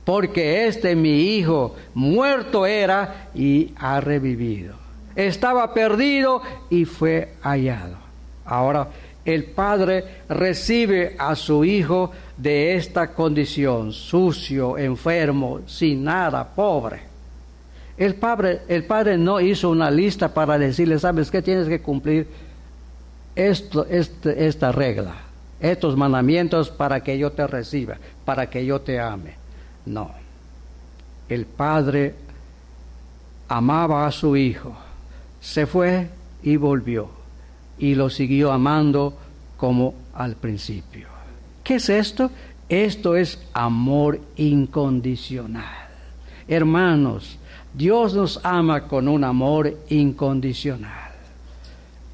Porque 0.04 0.66
este 0.66 0.94
mi 0.94 1.36
hijo 1.36 1.76
muerto 1.94 2.66
era 2.66 3.30
y 3.34 3.72
ha 3.76 4.00
revivido. 4.00 4.74
Estaba 5.16 5.72
perdido 5.72 6.42
y 6.68 6.84
fue 6.84 7.34
hallado. 7.42 7.96
Ahora 8.44 8.88
el 9.24 9.44
padre 9.44 10.22
recibe 10.28 11.14
a 11.18 11.34
su 11.34 11.64
hijo 11.64 12.12
de 12.38 12.76
esta 12.76 13.12
condición, 13.12 13.92
sucio, 13.92 14.78
enfermo, 14.78 15.60
sin 15.66 16.04
nada, 16.04 16.44
pobre. 16.54 17.02
El 17.96 18.14
padre, 18.14 18.60
el 18.68 18.84
padre 18.84 19.18
no 19.18 19.40
hizo 19.40 19.70
una 19.70 19.90
lista 19.90 20.32
para 20.32 20.56
decirle, 20.56 21.00
¿sabes 21.00 21.32
qué? 21.32 21.42
Tienes 21.42 21.68
que 21.68 21.82
cumplir 21.82 22.28
esto, 23.34 23.84
este, 23.86 24.46
esta 24.46 24.70
regla, 24.70 25.16
estos 25.58 25.96
mandamientos 25.96 26.70
para 26.70 27.00
que 27.02 27.18
yo 27.18 27.32
te 27.32 27.44
reciba, 27.44 27.96
para 28.24 28.48
que 28.48 28.64
yo 28.64 28.80
te 28.80 29.00
ame. 29.00 29.34
No. 29.84 30.12
El 31.28 31.44
padre 31.44 32.14
amaba 33.48 34.06
a 34.06 34.12
su 34.12 34.36
hijo, 34.36 34.76
se 35.40 35.66
fue 35.66 36.08
y 36.44 36.56
volvió, 36.56 37.10
y 37.78 37.96
lo 37.96 38.10
siguió 38.10 38.52
amando 38.52 39.18
como 39.56 39.94
al 40.14 40.36
principio. 40.36 41.07
¿Qué 41.68 41.74
es 41.74 41.90
esto? 41.90 42.30
Esto 42.70 43.14
es 43.14 43.38
amor 43.52 44.18
incondicional. 44.36 45.86
Hermanos, 46.48 47.36
Dios 47.74 48.14
nos 48.14 48.40
ama 48.42 48.88
con 48.88 49.06
un 49.06 49.22
amor 49.22 49.76
incondicional. 49.90 51.12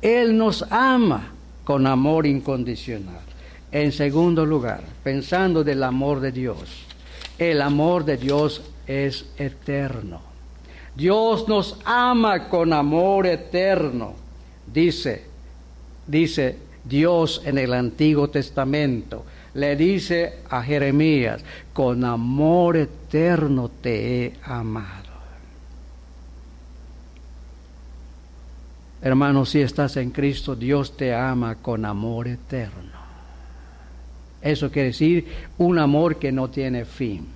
Él 0.02 0.36
nos 0.36 0.64
ama 0.72 1.28
con 1.62 1.86
amor 1.86 2.26
incondicional. 2.26 3.20
En 3.70 3.92
segundo 3.92 4.44
lugar, 4.44 4.82
pensando 5.04 5.62
del 5.62 5.84
amor 5.84 6.18
de 6.18 6.32
Dios, 6.32 6.58
el 7.38 7.62
amor 7.62 8.04
de 8.04 8.16
Dios 8.16 8.60
es 8.88 9.24
eterno. 9.36 10.20
Dios 10.96 11.46
nos 11.46 11.78
ama 11.84 12.48
con 12.48 12.72
amor 12.72 13.24
eterno. 13.28 14.14
Dice, 14.66 15.22
dice 16.08 16.58
Dios 16.82 17.40
en 17.44 17.58
el 17.58 17.72
Antiguo 17.72 18.28
Testamento, 18.30 19.24
le 19.54 19.76
dice 19.76 20.40
a 20.50 20.62
Jeremías, 20.62 21.44
con 21.72 22.04
amor 22.04 22.76
eterno 22.76 23.70
te 23.80 24.26
he 24.26 24.32
amado. 24.42 25.04
Hermano, 29.00 29.44
si 29.44 29.60
estás 29.60 29.96
en 29.96 30.10
Cristo, 30.10 30.56
Dios 30.56 30.96
te 30.96 31.14
ama 31.14 31.56
con 31.56 31.84
amor 31.84 32.26
eterno. 32.26 33.04
Eso 34.40 34.70
quiere 34.70 34.88
decir 34.88 35.26
un 35.58 35.78
amor 35.78 36.16
que 36.16 36.32
no 36.32 36.48
tiene 36.48 36.84
fin. 36.84 37.26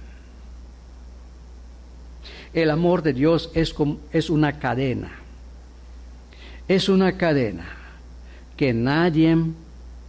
El 2.52 2.70
amor 2.70 3.02
de 3.02 3.12
Dios 3.12 3.50
es, 3.54 3.74
es 4.12 4.30
una 4.30 4.58
cadena. 4.58 5.10
Es 6.66 6.88
una 6.88 7.16
cadena 7.16 7.66
que 8.56 8.72
nadie 8.72 9.36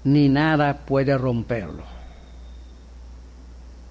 ni 0.03 0.29
nada 0.29 0.77
puede 0.85 1.17
romperlo. 1.17 1.88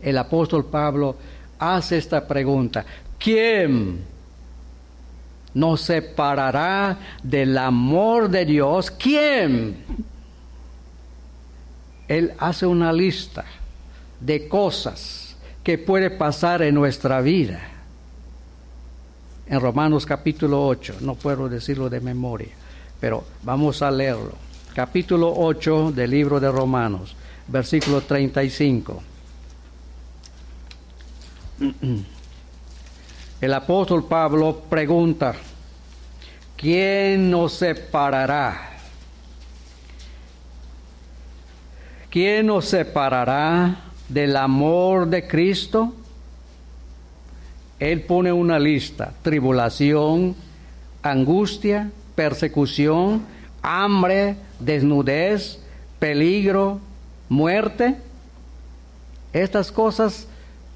El 0.01 0.19
apóstol 0.19 0.65
Pablo 0.67 1.17
hace 1.59 1.99
esta 1.99 2.27
pregunta. 2.27 2.85
¿Quién 3.19 4.05
nos 5.55 5.81
separará 5.81 6.99
del 7.23 7.57
amor 7.59 8.29
de 8.29 8.45
Dios. 8.45 8.91
¿Quién? 8.91 9.77
Él 12.07 12.33
hace 12.39 12.67
una 12.67 12.93
lista 12.93 13.45
de 14.21 14.49
cosas 14.49 15.37
que 15.63 15.77
puede 15.77 16.11
pasar 16.11 16.63
en 16.63 16.75
nuestra 16.75 17.21
vida. 17.21 17.61
En 19.47 19.61
Romanos 19.61 20.05
capítulo 20.07 20.67
8, 20.67 20.97
no 21.01 21.15
puedo 21.15 21.49
decirlo 21.49 21.89
de 21.89 22.01
memoria, 22.01 22.51
pero 23.01 23.25
vamos 23.43 23.83
a 23.83 23.91
leerlo. 23.91 24.35
Capítulo 24.75 25.33
8 25.35 25.93
del 25.93 26.11
libro 26.11 26.39
de 26.39 26.51
Romanos, 26.51 27.17
versículo 27.49 28.03
35. 28.03 29.03
El 33.41 33.55
apóstol 33.55 34.05
Pablo 34.05 34.63
pregunta, 34.69 35.35
¿quién 36.57 37.31
nos 37.31 37.55
separará? 37.55 38.71
¿Quién 42.11 42.47
nos 42.47 42.67
separará 42.67 43.85
del 44.09 44.37
amor 44.37 45.09
de 45.09 45.27
Cristo? 45.27 45.95
Él 47.79 48.03
pone 48.03 48.33
una 48.33 48.59
lista, 48.59 49.13
tribulación, 49.23 50.35
angustia, 51.03 51.91
persecución, 52.15 53.23
hambre, 53.63 54.37
desnudez, 54.59 55.61
peligro, 55.99 56.81
muerte. 57.29 57.97
Estas 59.33 59.71
cosas 59.71 60.27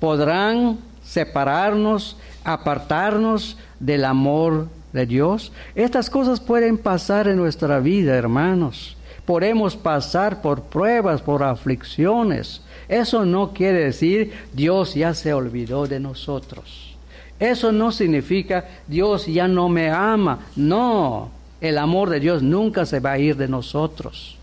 podrán 0.03 0.79
separarnos, 1.05 2.17
apartarnos 2.43 3.57
del 3.79 4.05
amor 4.05 4.67
de 4.93 5.07
Dios. 5.07 5.53
Estas 5.77 6.11
cosas 6.11 6.41
pueden 6.41 6.77
pasar 6.77 7.29
en 7.29 7.37
nuestra 7.37 7.79
vida, 7.79 8.17
hermanos. 8.17 8.97
Podemos 9.25 9.77
pasar 9.77 10.43
por 10.43 10.63
pruebas, 10.65 11.23
por 11.23 11.45
aflicciones. 11.45 12.63
Eso 12.89 13.25
no 13.25 13.53
quiere 13.53 13.85
decir 13.85 14.33
Dios 14.53 14.97
ya 14.97 15.15
se 15.15 15.33
olvidó 15.35 15.87
de 15.87 16.01
nosotros. 16.01 16.97
Eso 17.39 17.71
no 17.71 17.93
significa 17.93 18.65
Dios 18.89 19.27
ya 19.27 19.47
no 19.47 19.69
me 19.69 19.89
ama. 19.89 20.47
No, 20.57 21.31
el 21.61 21.79
amor 21.79 22.11
de 22.11 22.19
Dios 22.19 22.43
nunca 22.43 22.87
se 22.87 22.99
va 22.99 23.13
a 23.13 23.19
ir 23.21 23.37
de 23.37 23.47
nosotros. 23.47 24.37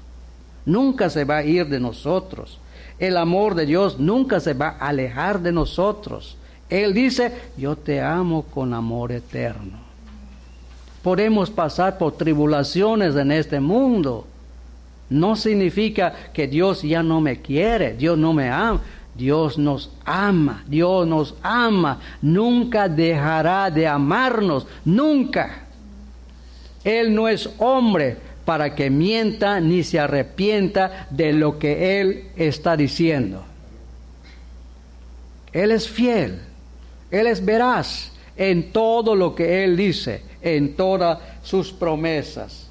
Nunca 0.65 1.10
se 1.10 1.26
va 1.26 1.39
a 1.39 1.43
ir 1.43 1.67
de 1.67 1.82
nosotros. 1.82 2.60
El 3.00 3.18
amor 3.18 3.56
de 3.56 3.66
Dios 3.66 4.00
nunca 4.00 4.40
se 4.40 4.54
va 4.54 4.76
a 4.80 4.90
alejar 4.90 5.40
de 5.42 5.52
nosotros. 5.52 6.38
Él 6.70 6.94
dice, 6.94 7.32
yo 7.58 7.76
te 7.76 8.02
amo 8.02 8.44
con 8.44 8.74
amor 8.74 9.12
eterno. 9.12 9.80
Podemos 11.02 11.50
pasar 11.50 11.98
por 11.98 12.18
tribulaciones 12.18 13.16
en 13.16 13.32
este 13.32 13.60
mundo. 13.60 14.28
No 15.10 15.36
significa 15.36 16.14
que 16.34 16.48
Dios 16.48 16.84
ya 16.84 17.02
no 17.02 17.22
me 17.22 17.42
quiere, 17.42 17.94
Dios 17.94 18.18
no 18.18 18.34
me 18.34 18.50
ama. 18.50 18.82
Dios 19.16 19.58
nos 19.58 19.92
ama, 20.06 20.64
Dios 20.68 21.08
nos 21.08 21.36
ama. 21.42 22.00
Nunca 22.22 22.88
dejará 22.88 23.72
de 23.72 23.88
amarnos, 23.88 24.68
nunca. 24.86 25.64
Él 26.84 27.14
no 27.14 27.28
es 27.28 27.50
hombre 27.58 28.18
para 28.50 28.74
que 28.74 28.90
mienta 28.90 29.62
ni 29.62 29.84
se 29.84 30.00
arrepienta 30.00 31.06
de 31.12 31.34
lo 31.34 31.60
que 31.60 32.02
Él 32.02 32.30
está 32.36 32.76
diciendo. 32.76 33.44
Él 35.54 35.70
es 35.70 35.88
fiel. 35.88 36.42
Él 37.12 37.28
es 37.28 37.46
veraz 37.46 38.12
en 38.36 38.72
todo 38.72 39.16
lo 39.16 39.36
que 39.36 39.64
Él 39.64 39.78
dice, 39.78 40.24
en 40.42 40.74
todas 40.76 41.20
sus 41.44 41.72
promesas. 41.72 42.68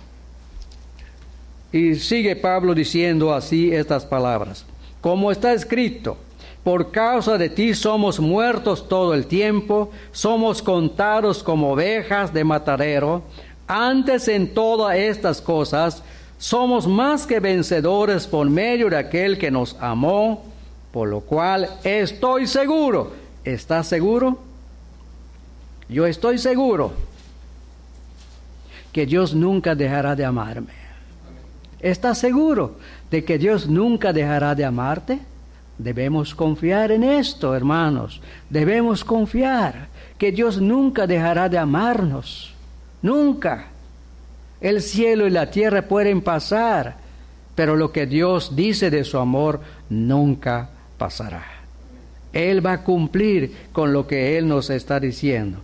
Y 1.71 1.95
sigue 1.95 2.35
Pablo 2.35 2.75
diciendo 2.75 3.33
así 3.33 3.73
estas 3.73 4.05
palabras. 4.05 4.67
Como 5.01 5.31
está 5.31 5.53
escrito, 5.53 6.19
por 6.65 6.91
causa 6.91 7.39
de 7.39 7.49
ti 7.49 7.73
somos 7.73 8.19
muertos 8.19 8.89
todo 8.89 9.15
el 9.15 9.27
tiempo, 9.27 9.91
somos 10.11 10.61
contados 10.61 11.45
como 11.45 11.73
ovejas 11.73 12.35
de 12.35 12.43
matadero. 12.43 13.23
Antes 13.69 14.27
en 14.29 14.53
todas 14.55 14.97
estas 14.97 15.41
cosas 15.41 16.03
somos 16.39 16.87
más 16.87 17.27
que 17.27 17.39
vencedores 17.39 18.27
por 18.27 18.49
medio 18.49 18.91
de 18.91 18.97
aquel 18.97 19.39
que 19.39 19.51
nos 19.51 19.77
amó, 19.81 20.45
por 20.91 21.09
lo 21.09 21.21
cual 21.21 21.69
estoy 21.85 22.47
seguro 22.47 23.29
¿Estás 23.53 23.87
seguro? 23.87 24.39
Yo 25.89 26.07
estoy 26.07 26.37
seguro 26.37 26.93
que 28.93 29.07
Dios 29.07 29.35
nunca 29.35 29.75
dejará 29.75 30.15
de 30.15 30.27
amarme. 30.27 30.75
¿Estás 31.81 32.19
seguro 32.19 32.77
de 33.11 33.25
que 33.25 33.39
Dios 33.39 33.67
nunca 33.67 34.13
dejará 34.13 34.55
de 34.55 34.67
amarte? 34.67 35.19
Debemos 35.79 36.35
confiar 36.35 36.91
en 36.91 37.05
esto, 37.05 37.55
hermanos. 37.55 38.21
Debemos 38.51 39.03
confiar 39.03 39.89
que 40.19 40.31
Dios 40.31 40.61
nunca 40.61 41.07
dejará 41.07 41.49
de 41.49 41.57
amarnos. 41.57 42.53
Nunca. 43.03 43.67
El 44.61 44.83
cielo 44.83 45.27
y 45.27 45.31
la 45.31 45.51
tierra 45.51 45.83
pueden 45.83 46.21
pasar, 46.21 46.97
pero 47.55 47.77
lo 47.77 47.93
que 47.93 48.07
Dios 48.07 48.57
dice 48.57 48.91
de 48.91 49.05
su 49.05 49.19
amor 49.19 49.61
nunca 49.89 50.71
pasará. 50.97 51.45
Él 52.33 52.65
va 52.65 52.73
a 52.73 52.85
cumplir 52.85 53.69
con 53.73 53.93
lo 53.93 54.07
que 54.07 54.37
Él 54.37 54.49
nos 54.49 54.71
está 54.71 55.01
diciendo. 55.01 55.59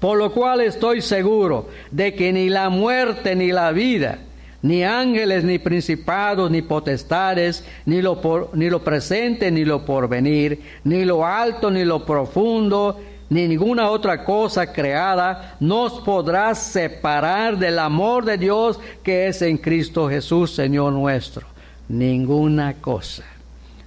Por 0.00 0.18
lo 0.18 0.32
cual 0.32 0.60
estoy 0.60 1.00
seguro 1.00 1.68
de 1.90 2.14
que 2.14 2.32
ni 2.32 2.48
la 2.48 2.68
muerte 2.68 3.34
ni 3.34 3.50
la 3.50 3.72
vida, 3.72 4.18
ni 4.62 4.84
ángeles, 4.84 5.44
ni 5.44 5.58
principados, 5.58 6.50
ni 6.50 6.62
potestades, 6.62 7.64
ni 7.86 8.02
lo, 8.02 8.50
ni 8.54 8.70
lo 8.70 8.82
presente, 8.82 9.50
ni 9.50 9.64
lo 9.64 9.84
porvenir, 9.84 10.60
ni 10.84 11.04
lo 11.04 11.24
alto, 11.24 11.70
ni 11.70 11.84
lo 11.84 12.04
profundo, 12.04 13.00
ni 13.30 13.46
ninguna 13.46 13.90
otra 13.90 14.24
cosa 14.24 14.72
creada 14.72 15.56
nos 15.60 16.00
podrá 16.00 16.54
separar 16.54 17.58
del 17.58 17.78
amor 17.78 18.24
de 18.24 18.38
Dios 18.38 18.80
que 19.02 19.28
es 19.28 19.42
en 19.42 19.58
Cristo 19.58 20.08
Jesús, 20.08 20.54
Señor 20.54 20.92
nuestro. 20.92 21.46
Ninguna 21.88 22.74
cosa 22.74 23.24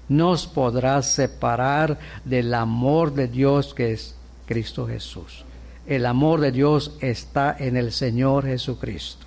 nos 0.09 0.45
podrá 0.45 1.01
separar 1.01 1.97
del 2.25 2.53
amor 2.53 3.13
de 3.13 3.27
Dios 3.27 3.73
que 3.73 3.93
es 3.93 4.15
Cristo 4.45 4.85
Jesús. 4.87 5.45
El 5.87 6.05
amor 6.05 6.39
de 6.41 6.51
Dios 6.51 6.97
está 7.01 7.55
en 7.57 7.77
el 7.77 7.91
Señor 7.91 8.45
Jesucristo, 8.45 9.25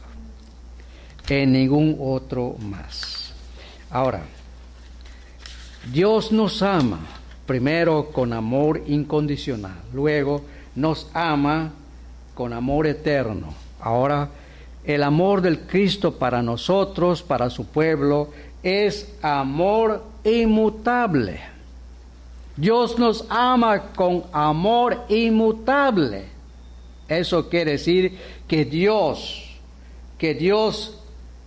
en 1.29 1.53
ningún 1.53 1.97
otro 2.01 2.57
más. 2.61 3.33
Ahora, 3.91 4.23
Dios 5.91 6.31
nos 6.31 6.63
ama 6.63 7.01
primero 7.47 8.11
con 8.11 8.33
amor 8.33 8.83
incondicional, 8.87 9.77
luego 9.93 10.43
nos 10.75 11.09
ama 11.13 11.73
con 12.35 12.53
amor 12.53 12.87
eterno. 12.87 13.55
Ahora, 13.81 14.29
el 14.85 15.03
amor 15.03 15.41
del 15.41 15.61
Cristo 15.61 16.17
para 16.17 16.43
nosotros, 16.43 17.23
para 17.23 17.51
su 17.51 17.67
pueblo, 17.67 18.31
es 18.63 19.15
amor 19.23 20.03
inmutable. 20.25 21.41
Dios 22.57 22.99
nos 22.99 23.25
ama 23.29 23.93
con 23.95 24.25
amor 24.33 25.05
inmutable. 25.09 26.27
Eso 27.09 27.49
quiere 27.49 27.73
decir 27.73 28.19
que 28.47 28.65
Dios, 28.65 29.59
que 30.19 30.35
Dios 30.35 30.99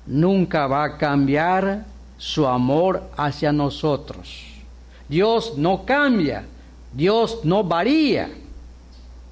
nunca 0.06 0.68
va 0.68 0.84
a 0.84 0.98
cambiar 0.98 1.86
su 2.18 2.46
amor 2.46 3.04
hacia 3.16 3.52
nosotros. 3.52 4.47
Dios 5.10 5.58
no 5.58 5.86
cambia, 5.86 6.46
Dios 6.94 7.40
no 7.44 7.64
varía 7.64 8.30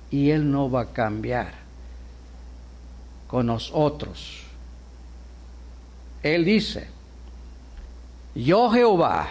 y 0.10 0.30
Él 0.30 0.50
no 0.50 0.70
va 0.70 0.82
a 0.82 0.94
cambiar 0.94 1.54
con 3.28 3.48
nosotros. 3.48 4.44
Él 6.24 6.46
dice, 6.46 6.88
yo 8.34 8.70
Jehová, 8.70 9.30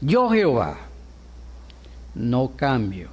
yo 0.00 0.30
Jehová, 0.30 0.78
no 2.14 2.52
cambio. 2.56 3.08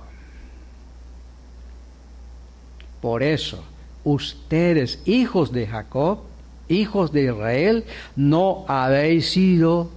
Por 3.02 3.24
eso, 3.24 3.64
ustedes, 4.04 5.02
hijos 5.06 5.52
de 5.52 5.68
Jacob, 5.68 6.20
hijos 6.68 7.12
de 7.12 7.26
Israel, 7.26 7.86
no 8.16 8.66
habéis 8.68 9.32
sido 9.32 9.97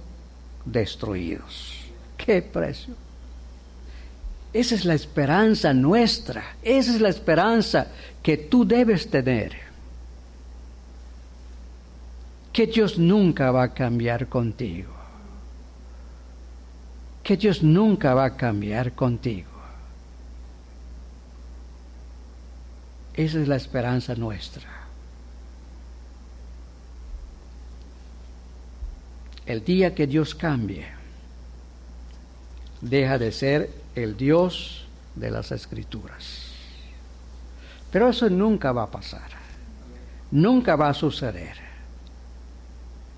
destruidos. 0.65 1.85
¡Qué 2.17 2.41
precio! 2.41 2.95
Esa 4.53 4.75
es 4.75 4.83
la 4.83 4.93
esperanza 4.93 5.73
nuestra, 5.73 6.55
esa 6.61 6.93
es 6.93 6.99
la 7.01 7.09
esperanza 7.09 7.87
que 8.21 8.37
tú 8.37 8.65
debes 8.65 9.09
tener. 9.09 9.55
Que 12.51 12.67
Dios 12.67 12.99
nunca 12.99 13.51
va 13.51 13.63
a 13.63 13.73
cambiar 13.73 14.27
contigo. 14.27 14.91
Que 17.23 17.37
Dios 17.37 17.63
nunca 17.63 18.13
va 18.13 18.25
a 18.25 18.35
cambiar 18.35 18.91
contigo. 18.91 19.49
Esa 23.13 23.39
es 23.39 23.47
la 23.47 23.55
esperanza 23.55 24.15
nuestra. 24.15 24.70
El 29.51 29.65
día 29.65 29.93
que 29.93 30.07
Dios 30.07 30.33
cambie, 30.33 30.85
deja 32.79 33.17
de 33.17 33.33
ser 33.33 33.69
el 33.95 34.15
Dios 34.15 34.87
de 35.13 35.29
las 35.29 35.51
Escrituras. 35.51 36.53
Pero 37.91 38.07
eso 38.07 38.29
nunca 38.29 38.71
va 38.71 38.83
a 38.83 38.89
pasar. 38.89 39.29
Nunca 40.31 40.77
va 40.77 40.87
a 40.87 40.93
suceder. 40.93 41.57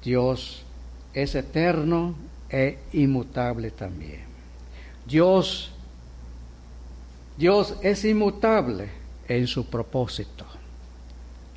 Dios 0.03 0.63
es 1.13 1.35
eterno 1.35 2.15
e 2.49 2.79
inmutable 2.93 3.69
también. 3.69 4.23
Dios 5.05 5.71
Dios 7.37 7.75
es 7.83 8.05
inmutable 8.05 8.89
en 9.27 9.45
su 9.45 9.67
propósito. 9.67 10.47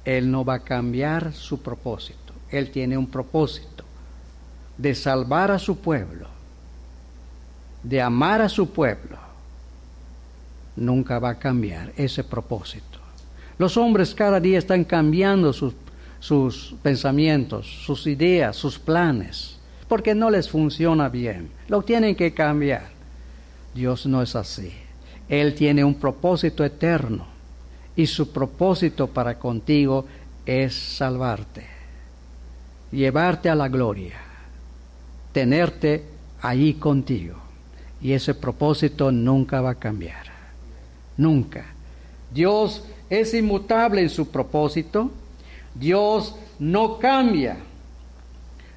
Él 0.04 0.30
no 0.30 0.44
va 0.44 0.56
a 0.56 0.64
cambiar 0.64 1.32
su 1.32 1.62
propósito. 1.62 2.34
Él 2.50 2.70
tiene 2.70 2.98
un 2.98 3.06
propósito 3.06 3.85
de 4.78 4.94
salvar 4.94 5.50
a 5.50 5.58
su 5.58 5.78
pueblo, 5.78 6.26
de 7.82 8.00
amar 8.00 8.42
a 8.42 8.48
su 8.48 8.70
pueblo. 8.70 9.16
Nunca 10.76 11.18
va 11.18 11.30
a 11.30 11.38
cambiar 11.38 11.92
ese 11.96 12.22
propósito. 12.22 12.98
Los 13.58 13.76
hombres 13.76 14.14
cada 14.14 14.38
día 14.38 14.58
están 14.58 14.84
cambiando 14.84 15.52
sus, 15.52 15.74
sus 16.20 16.74
pensamientos, 16.82 17.66
sus 17.84 18.06
ideas, 18.06 18.56
sus 18.56 18.78
planes, 18.78 19.58
porque 19.88 20.14
no 20.14 20.28
les 20.30 20.50
funciona 20.50 21.08
bien. 21.08 21.50
Lo 21.68 21.82
tienen 21.82 22.14
que 22.14 22.34
cambiar. 22.34 22.88
Dios 23.74 24.06
no 24.06 24.20
es 24.20 24.36
así. 24.36 24.72
Él 25.28 25.54
tiene 25.54 25.82
un 25.84 25.94
propósito 25.94 26.64
eterno 26.64 27.26
y 27.96 28.06
su 28.06 28.30
propósito 28.30 29.08
para 29.08 29.38
contigo 29.38 30.06
es 30.44 30.74
salvarte, 30.74 31.66
llevarte 32.92 33.48
a 33.48 33.54
la 33.54 33.68
gloria, 33.68 34.20
tenerte 35.36 36.02
allí 36.40 36.72
contigo. 36.72 37.36
Y 38.00 38.12
ese 38.12 38.32
propósito 38.32 39.12
nunca 39.12 39.60
va 39.60 39.70
a 39.70 39.74
cambiar, 39.74 40.26
nunca. 41.18 41.66
Dios 42.32 42.82
es 43.10 43.34
inmutable 43.34 44.00
en 44.00 44.08
su 44.08 44.30
propósito, 44.30 45.10
Dios 45.74 46.34
no 46.58 46.98
cambia, 46.98 47.58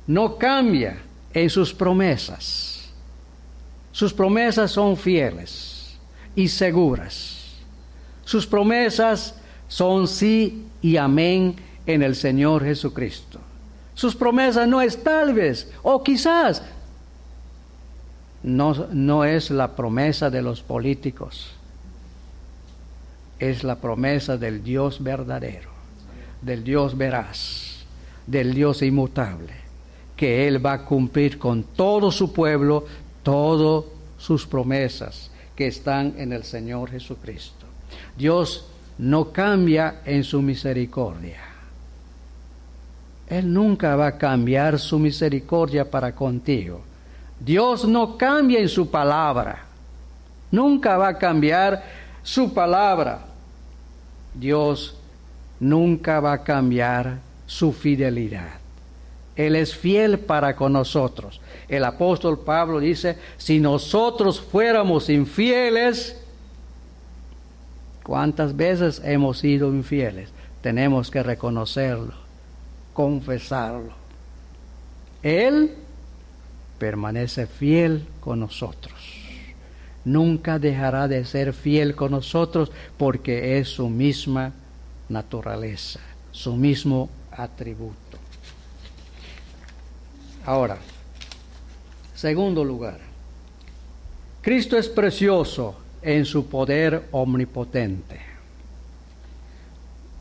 no 0.06 0.38
cambia 0.38 0.98
en 1.34 1.50
sus 1.50 1.74
promesas. 1.74 2.90
Sus 3.94 4.14
promesas 4.14 4.72
son 4.72 4.98
fieles 4.98 5.98
y 6.36 6.50
seguras 6.50 7.40
sus 8.30 8.46
promesas 8.46 9.34
son 9.68 10.08
sí 10.08 10.68
y 10.84 10.98
amén 10.98 11.56
en 11.88 12.04
el 12.04 12.16
Señor 12.16 12.64
Jesucristo. 12.64 13.40
Sus 14.00 14.16
promesas 14.16 14.66
no 14.66 14.80
es 14.80 15.04
tal 15.04 15.34
vez, 15.34 15.70
o 15.84 16.02
quizás, 16.02 16.64
no, 18.42 18.74
no 18.94 19.26
es 19.26 19.52
la 19.52 19.76
promesa 19.76 20.30
de 20.30 20.42
los 20.42 20.62
políticos, 20.62 21.52
es 23.40 23.66
la 23.66 23.76
promesa 23.76 24.38
del 24.38 24.64
Dios 24.64 25.04
verdadero, 25.04 25.70
del 26.42 26.64
Dios 26.64 26.98
veraz, 26.98 27.84
del 28.26 28.54
Dios 28.54 28.84
inmutable, 28.84 29.52
que 30.16 30.48
Él 30.48 30.66
va 30.66 30.72
a 30.72 30.86
cumplir 30.86 31.38
con 31.38 31.64
todo 31.64 32.10
su 32.10 32.32
pueblo 32.32 32.86
todas 33.22 33.84
sus 34.18 34.48
promesas 34.48 35.30
que 35.58 35.68
están 35.68 36.14
en 36.16 36.32
el 36.32 36.46
Señor 36.46 36.90
Jesucristo. 36.90 37.66
Dios 38.18 38.66
no 38.98 39.34
cambia 39.34 40.00
en 40.06 40.24
su 40.24 40.42
misericordia. 40.42 41.49
Él 43.30 43.54
nunca 43.54 43.96
va 43.96 44.08
a 44.08 44.18
cambiar 44.18 44.80
su 44.80 44.98
misericordia 44.98 45.90
para 45.90 46.14
contigo. 46.14 46.82
Dios 47.40 47.88
no 47.88 48.18
cambia 48.18 48.60
en 48.60 48.70
su 48.70 48.90
palabra. 48.90 49.66
Nunca 50.52 50.98
va 50.98 51.10
a 51.10 51.18
cambiar 51.18 51.84
su 52.24 52.54
palabra. 52.54 53.20
Dios 54.34 54.98
nunca 55.60 56.20
va 56.20 56.34
a 56.34 56.44
cambiar 56.44 57.20
su 57.46 57.72
fidelidad. 57.72 58.60
Él 59.36 59.56
es 59.56 59.76
fiel 59.76 60.20
para 60.20 60.56
con 60.56 60.74
nosotros. 60.74 61.40
El 61.68 61.86
apóstol 61.86 62.40
Pablo 62.40 62.80
dice, 62.80 63.18
si 63.38 63.60
nosotros 63.60 64.42
fuéramos 64.42 65.10
infieles, 65.10 66.16
¿Cuántas 68.10 68.56
veces 68.56 69.04
hemos 69.06 69.38
sido 69.38 69.70
infieles? 69.70 70.32
Tenemos 70.64 71.12
que 71.12 71.22
reconocerlo, 71.22 72.16
confesarlo. 73.00 73.94
Él 75.24 75.74
permanece 76.78 77.48
fiel 77.48 78.06
con 78.20 78.42
nosotros. 78.42 78.94
Nunca 80.04 80.60
dejará 80.60 81.08
de 81.08 81.24
ser 81.24 81.54
fiel 81.54 81.96
con 81.96 82.12
nosotros 82.12 82.74
porque 82.98 83.58
es 83.58 83.70
su 83.70 83.88
misma 83.88 84.52
naturaleza, 85.08 86.02
su 86.34 86.58
mismo 86.58 87.10
atributo. 87.32 88.18
Ahora, 90.46 90.78
segundo 92.14 92.66
lugar, 92.66 93.00
Cristo 94.42 94.78
es 94.78 94.90
precioso 94.90 95.74
en 96.02 96.26
su 96.26 96.48
poder 96.48 97.08
omnipotente. 97.12 98.20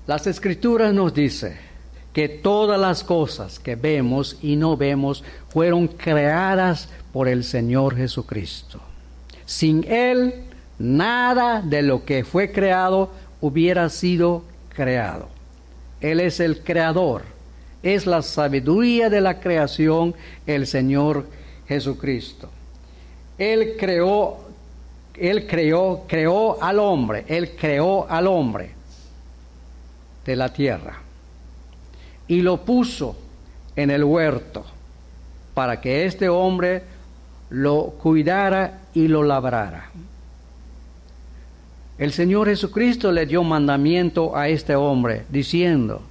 Las 0.07 0.29
escrituras 0.29 0.95
nos 0.95 1.13
dicen 1.13 1.68
que 2.13 2.29
todas 2.29 2.81
las 2.81 3.05
cosas 3.05 3.59
que 3.59 3.77
vemos 3.77 4.39
y 4.43 4.57
no 4.57 4.77
vemos 4.77 5.23
fueron 5.49 5.89
creadas 5.89 6.89
por 7.13 7.29
el 7.29 7.45
Señor 7.45 7.97
Jesucristo. 7.97 8.81
Sin 9.47 9.85
Él, 9.85 10.35
nada 10.79 11.63
de 11.63 11.83
lo 11.83 12.05
que 12.05 12.25
fue 12.25 12.53
creado 12.53 13.11
hubiera 13.41 13.89
sido 13.89 14.45
creado. 14.75 15.29
Él 16.01 16.21
es 16.21 16.41
el 16.41 16.61
creador, 16.63 17.23
es 17.83 18.07
la 18.07 18.23
sabiduría 18.23 19.11
de 19.11 19.21
la 19.21 19.41
creación, 19.41 20.15
el 20.47 20.67
Señor 20.67 21.27
Jesucristo. 21.67 22.51
Él 23.39 23.77
creó 23.79 24.49
él 25.21 25.49
creó, 25.49 26.05
creó 26.07 26.63
al 26.63 26.79
hombre, 26.79 27.25
Él 27.27 27.57
creó 27.57 28.07
al 28.09 28.29
hombre 28.29 28.71
de 30.25 30.37
la 30.37 30.53
tierra 30.53 31.08
y 32.29 32.43
lo 32.43 32.65
puso 32.65 33.17
en 33.75 33.91
el 33.91 34.05
huerto 34.05 34.65
para 35.55 35.81
que 35.81 36.05
este 36.05 36.29
hombre 36.29 36.83
lo 37.51 37.95
cuidara 38.01 38.83
y 38.95 39.09
lo 39.09 39.25
labrara. 39.25 39.91
El 41.99 42.13
Señor 42.13 42.47
Jesucristo 42.49 43.11
le 43.11 43.27
dio 43.27 43.43
mandamiento 43.43 44.37
a 44.37 44.49
este 44.49 44.77
hombre 44.77 45.25
diciendo, 45.31 46.03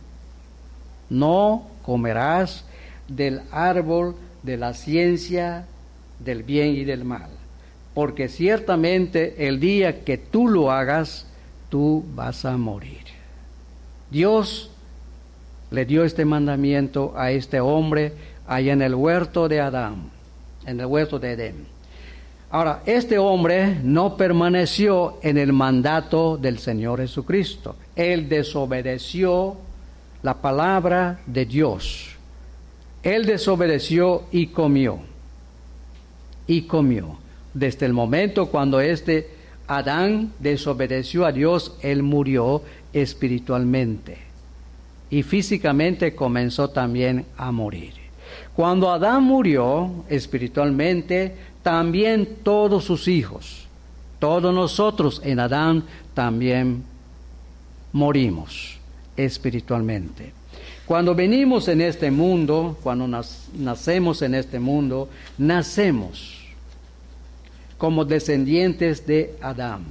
no 1.09 1.67
comerás 1.83 2.65
del 3.07 3.41
árbol 3.51 4.15
de 4.43 4.57
la 4.57 4.73
ciencia 4.73 5.65
del 6.19 6.43
bien 6.43 6.75
y 6.75 6.83
del 6.83 7.05
mal, 7.05 7.29
porque 7.93 8.27
ciertamente 8.27 9.47
el 9.47 9.59
día 9.59 10.03
que 10.03 10.17
tú 10.17 10.49
lo 10.49 10.71
hagas, 10.71 11.25
tú 11.69 12.03
vas 12.15 12.43
a 12.43 12.57
morir. 12.57 13.05
Dios 14.11 14.71
le 15.71 15.85
dio 15.85 16.03
este 16.03 16.25
mandamiento 16.25 17.13
a 17.15 17.31
este 17.31 17.59
hombre 17.59 18.13
allá 18.47 18.73
en 18.73 18.81
el 18.81 18.95
huerto 18.95 19.47
de 19.47 19.59
Adán, 19.59 20.09
en 20.65 20.79
el 20.79 20.85
huerto 20.85 21.19
de 21.19 21.31
Edén. 21.33 21.77
Ahora, 22.49 22.81
este 22.85 23.17
hombre 23.17 23.77
no 23.83 24.15
permaneció 24.15 25.19
en 25.21 25.37
el 25.37 25.51
mandato 25.51 26.37
del 26.37 26.59
Señor 26.59 27.01
Jesucristo. 27.01 27.75
Él 27.93 28.29
desobedeció 28.29 29.57
la 30.23 30.35
palabra 30.35 31.19
de 31.25 31.45
Dios. 31.45 32.15
Él 33.03 33.25
desobedeció 33.25 34.23
y 34.31 34.47
comió. 34.47 34.99
Y 36.47 36.61
comió. 36.63 37.17
Desde 37.53 37.85
el 37.85 37.93
momento 37.93 38.47
cuando 38.47 38.79
este 38.79 39.29
Adán 39.67 40.31
desobedeció 40.39 41.25
a 41.25 41.33
Dios, 41.33 41.75
él 41.81 42.01
murió 42.01 42.61
espiritualmente. 42.93 44.26
Y 45.09 45.23
físicamente 45.23 46.13
comenzó 46.15 46.69
también 46.69 47.25
a 47.37 47.51
morir. 47.51 47.93
Cuando 48.55 48.91
Adán 48.91 49.23
murió 49.23 50.03
espiritualmente, 50.09 51.35
también 51.63 52.37
todos 52.43 52.83
sus 52.83 53.07
hijos, 53.07 53.67
todos 54.19 54.53
nosotros 54.53 55.21
en 55.23 55.39
Adán 55.39 55.83
también 56.13 56.83
morimos 57.93 58.77
espiritualmente. 59.15 60.33
Cuando 60.85 61.13
venimos 61.13 61.67
en 61.67 61.81
este 61.81 62.09
mundo, 62.09 62.77
cuando 62.81 63.07
nacemos 63.53 64.21
en 64.21 64.35
este 64.35 64.59
mundo, 64.59 65.09
nacemos 65.37 66.45
como 67.77 68.05
descendientes 68.05 69.05
de 69.05 69.35
Adán 69.41 69.83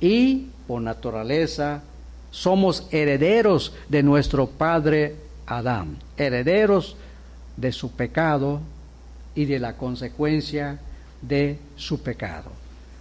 y 0.00 0.48
por 0.66 0.82
naturaleza 0.82 1.82
somos 2.30 2.86
herederos 2.90 3.72
de 3.88 4.02
nuestro 4.02 4.48
padre 4.48 5.16
Adán, 5.46 5.96
herederos 6.16 6.96
de 7.56 7.72
su 7.72 7.92
pecado 7.92 8.60
y 9.34 9.46
de 9.46 9.58
la 9.58 9.76
consecuencia 9.76 10.78
de 11.22 11.58
su 11.76 12.02
pecado. 12.02 12.50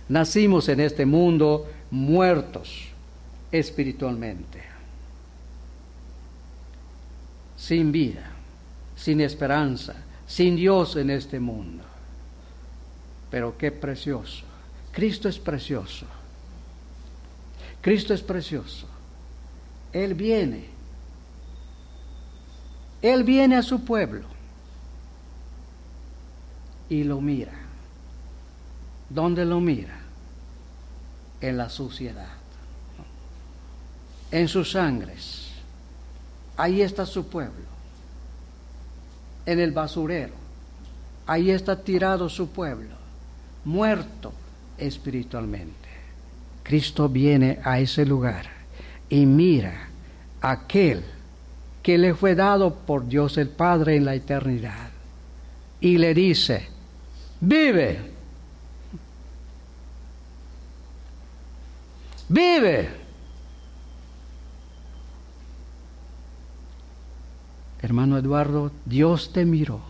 Nacimos 0.10 0.70
en 0.70 0.80
este 0.80 1.06
mundo 1.06 1.68
muertos 1.92 2.88
espiritualmente, 3.52 4.62
sin 7.58 7.92
vida, 7.92 8.32
sin 8.96 9.22
esperanza, 9.22 9.96
sin 10.26 10.56
Dios 10.56 10.96
en 10.96 11.10
este 11.10 11.40
mundo. 11.40 11.84
Pero 13.30 13.58
qué 13.58 13.72
precioso. 13.72 14.46
Cristo 14.92 15.28
es 15.28 15.38
precioso. 15.38 16.06
Cristo 17.82 18.14
es 18.14 18.22
precioso. 18.22 18.88
Él 20.04 20.14
viene. 20.14 20.66
Él 23.02 23.24
viene 23.24 23.56
a 23.56 23.64
su 23.64 23.84
pueblo 23.84 24.26
y 26.88 27.04
lo 27.04 27.20
mira. 27.20 27.54
¿Dónde 29.10 29.44
lo 29.44 29.60
mira? 29.60 29.98
En 31.42 31.58
la 31.58 31.70
suciedad, 31.70 32.34
en 34.32 34.48
sus 34.48 34.72
sangres. 34.72 35.52
Ahí 36.58 36.82
está 36.82 37.06
su 37.06 37.28
pueblo, 37.28 37.66
en 39.46 39.60
el 39.60 39.72
basurero. 39.72 40.34
Ahí 41.26 41.52
está 41.52 41.82
tirado 41.82 42.30
su 42.30 42.50
pueblo, 42.50 42.96
muerto 43.66 44.34
espiritualmente. 44.78 45.90
Cristo 46.64 47.10
viene 47.10 47.60
a 47.64 47.80
ese 47.80 48.06
lugar 48.06 48.46
y 49.10 49.26
mira 49.26 49.87
aquel 50.52 51.04
que 51.84 51.98
le 51.98 52.14
fue 52.14 52.36
dado 52.36 52.74
por 52.74 53.08
Dios 53.08 53.38
el 53.38 53.50
Padre 53.50 53.96
en 53.96 54.06
la 54.06 54.16
eternidad 54.16 54.90
y 55.80 55.98
le 55.98 56.14
dice, 56.14 56.68
vive 57.40 58.18
vive. 62.30 62.90
Hermano 67.82 68.18
Eduardo, 68.18 68.72
Dios 68.86 69.32
te 69.32 69.46
miró, 69.46 69.82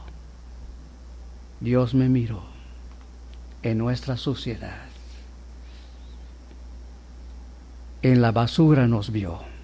Dios 1.59 1.93
me 1.93 2.09
miró 2.09 2.43
en 3.63 3.77
nuestra 3.77 4.17
sociedad. 4.17 4.85
En 8.01 8.21
la 8.21 8.31
basura 8.31 8.87
nos 8.87 9.11
vio. 9.11 9.56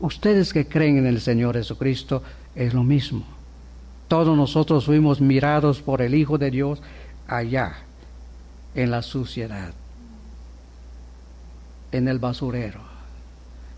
Ustedes 0.00 0.52
que 0.52 0.66
creen 0.66 0.98
en 0.98 1.06
el 1.06 1.20
Señor 1.20 1.54
Jesucristo 1.54 2.22
es 2.54 2.74
lo 2.74 2.82
mismo. 2.82 3.24
Todos 4.08 4.36
nosotros 4.36 4.84
fuimos 4.84 5.20
mirados 5.20 5.80
por 5.80 6.02
el 6.02 6.14
Hijo 6.14 6.38
de 6.38 6.50
Dios 6.50 6.82
allá, 7.26 7.76
en 8.74 8.90
la 8.90 9.02
suciedad 9.02 9.74
en 11.92 12.08
el 12.08 12.18
basurero. 12.18 12.80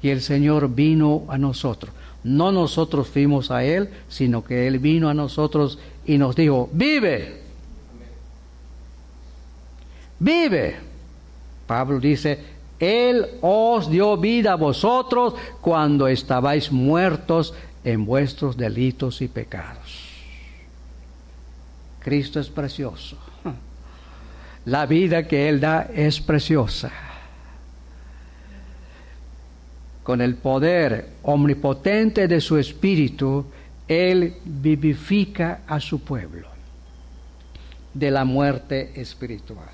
Y 0.00 0.08
el 0.08 0.22
Señor 0.22 0.74
vino 0.74 1.24
a 1.28 1.36
nosotros. 1.36 1.92
No 2.22 2.52
nosotros 2.52 3.08
fuimos 3.08 3.50
a 3.50 3.64
Él, 3.64 3.90
sino 4.08 4.44
que 4.44 4.66
Él 4.66 4.78
vino 4.78 5.08
a 5.10 5.14
nosotros 5.14 5.78
y 6.06 6.16
nos 6.16 6.34
dijo, 6.36 6.70
vive. 6.72 7.42
Vive. 10.18 10.76
Pablo 11.66 12.00
dice, 12.00 12.53
Él 12.78 13.26
os 13.40 13.90
dio 13.90 14.16
vida 14.16 14.52
a 14.52 14.56
vosotros 14.56 15.34
cuando 15.60 16.08
estabais 16.08 16.72
muertos 16.72 17.54
en 17.84 18.04
vuestros 18.04 18.56
delitos 18.56 19.22
y 19.22 19.28
pecados. 19.28 20.10
Cristo 22.00 22.40
es 22.40 22.48
precioso. 22.48 23.16
La 24.66 24.86
vida 24.86 25.26
que 25.28 25.48
Él 25.48 25.60
da 25.60 25.88
es 25.94 26.20
preciosa 26.20 26.90
con 30.04 30.20
el 30.20 30.36
poder 30.36 31.08
omnipotente 31.22 32.28
de 32.28 32.40
su 32.40 32.58
espíritu, 32.58 33.46
Él 33.88 34.34
vivifica 34.44 35.62
a 35.66 35.80
su 35.80 36.00
pueblo 36.00 36.46
de 37.94 38.10
la 38.10 38.24
muerte 38.24 38.92
espiritual. 39.00 39.73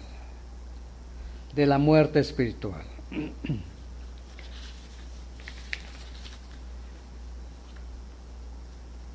De 1.55 1.67
la 1.67 1.79
muerte 1.79 2.21
espiritual. 2.21 2.85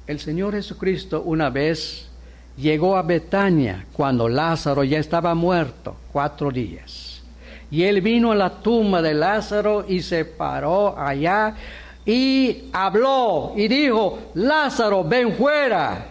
El 0.08 0.20
Señor 0.20 0.54
Jesucristo 0.54 1.24
una 1.24 1.50
vez 1.50 2.10
llegó 2.58 2.96
a 2.96 3.02
Betania 3.02 3.86
cuando 3.94 4.30
Lázaro 4.30 4.84
ya 4.84 5.00
estaba 5.00 5.34
muerto, 5.34 5.96
cuatro 6.12 6.52
días. 6.52 7.24
Y 7.72 7.84
él 7.84 8.02
vino 8.02 8.32
a 8.32 8.36
la 8.36 8.62
tumba 8.62 9.02
de 9.02 9.14
Lázaro 9.14 9.86
y 9.88 10.02
se 10.02 10.26
paró 10.26 10.98
allá 10.98 11.56
y 12.06 12.66
habló 12.72 13.54
y 13.56 13.68
dijo, 13.68 14.20
Lázaro, 14.36 15.04
ven 15.04 15.34
fuera. 15.34 16.08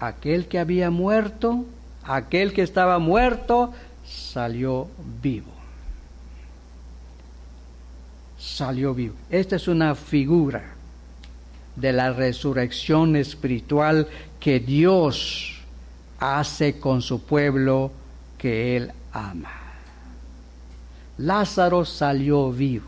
Aquel 0.00 0.46
que 0.46 0.58
había 0.58 0.90
muerto, 0.90 1.66
aquel 2.06 2.52
que 2.52 2.62
estaba 2.62 2.98
muerto, 2.98 3.72
salió 4.04 4.88
vivo. 5.22 5.52
Salió 8.38 8.94
vivo. 8.94 9.14
Esta 9.30 9.56
es 9.56 9.66
una 9.68 9.94
figura 9.94 10.74
de 11.74 11.92
la 11.92 12.12
resurrección 12.12 13.16
espiritual 13.16 14.08
que 14.40 14.60
Dios 14.60 15.60
hace 16.18 16.78
con 16.78 17.02
su 17.02 17.22
pueblo 17.22 17.90
que 18.38 18.76
Él 18.76 18.92
ama. 19.12 19.52
Lázaro 21.18 21.84
salió 21.84 22.52
vivo. 22.52 22.86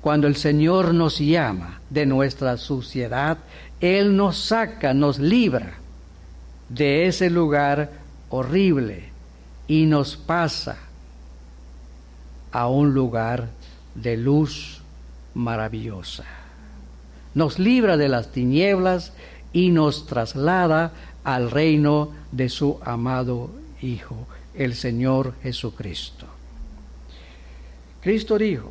Cuando 0.00 0.26
el 0.26 0.34
Señor 0.34 0.94
nos 0.94 1.18
llama 1.18 1.80
de 1.90 2.06
nuestra 2.06 2.56
suciedad, 2.56 3.38
Él 3.80 4.16
nos 4.16 4.36
saca, 4.36 4.94
nos 4.94 5.18
libra 5.20 5.81
de 6.74 7.06
ese 7.06 7.28
lugar 7.28 7.90
horrible 8.30 9.10
y 9.68 9.86
nos 9.86 10.16
pasa 10.16 10.78
a 12.50 12.68
un 12.68 12.94
lugar 12.94 13.50
de 13.94 14.16
luz 14.16 14.80
maravillosa. 15.34 16.24
Nos 17.34 17.58
libra 17.58 17.96
de 17.96 18.08
las 18.08 18.32
tinieblas 18.32 19.12
y 19.52 19.70
nos 19.70 20.06
traslada 20.06 20.92
al 21.24 21.50
reino 21.50 22.10
de 22.30 22.48
su 22.48 22.78
amado 22.84 23.50
Hijo, 23.80 24.26
el 24.54 24.74
Señor 24.74 25.34
Jesucristo. 25.42 26.26
Cristo 28.00 28.38
dijo, 28.38 28.70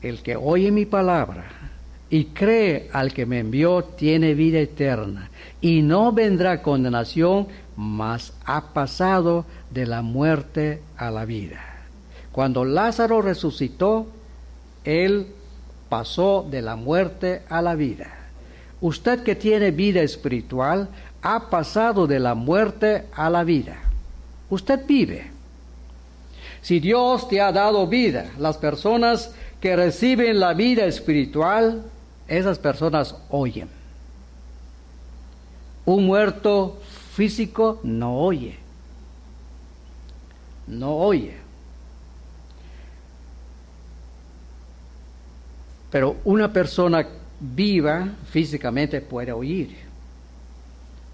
el 0.00 0.22
que 0.22 0.36
oye 0.36 0.70
mi 0.70 0.86
palabra 0.86 1.63
y 2.10 2.26
cree 2.26 2.88
al 2.92 3.12
que 3.12 3.26
me 3.26 3.40
envió 3.40 3.84
tiene 3.84 4.34
vida 4.34 4.60
eterna 4.60 5.30
y 5.60 5.82
no 5.82 6.12
vendrá 6.12 6.62
condenación, 6.62 7.48
mas 7.76 8.34
ha 8.44 8.72
pasado 8.72 9.46
de 9.70 9.86
la 9.86 10.02
muerte 10.02 10.80
a 10.96 11.10
la 11.10 11.24
vida. 11.24 11.60
Cuando 12.32 12.64
Lázaro 12.64 13.22
resucitó, 13.22 14.06
él 14.84 15.28
pasó 15.88 16.46
de 16.50 16.62
la 16.62 16.76
muerte 16.76 17.42
a 17.48 17.62
la 17.62 17.74
vida. 17.74 18.10
Usted 18.80 19.22
que 19.22 19.34
tiene 19.34 19.70
vida 19.70 20.02
espiritual 20.02 20.88
ha 21.22 21.48
pasado 21.48 22.06
de 22.06 22.20
la 22.20 22.34
muerte 22.34 23.04
a 23.14 23.30
la 23.30 23.44
vida. 23.44 23.78
Usted 24.50 24.84
vive. 24.86 25.30
Si 26.60 26.80
Dios 26.80 27.28
te 27.28 27.40
ha 27.40 27.52
dado 27.52 27.86
vida, 27.86 28.32
las 28.38 28.58
personas 28.58 29.34
que 29.60 29.76
reciben 29.76 30.40
la 30.40 30.52
vida 30.52 30.84
espiritual, 30.84 31.84
esas 32.28 32.58
personas 32.58 33.16
oyen. 33.30 33.68
Un 35.84 36.06
muerto 36.06 36.78
físico 37.12 37.80
no 37.82 38.18
oye. 38.18 38.56
No 40.66 40.96
oye. 40.96 41.36
Pero 45.90 46.16
una 46.24 46.52
persona 46.52 47.06
viva 47.38 48.08
físicamente 48.30 49.00
puede 49.00 49.32
oír. 49.32 49.76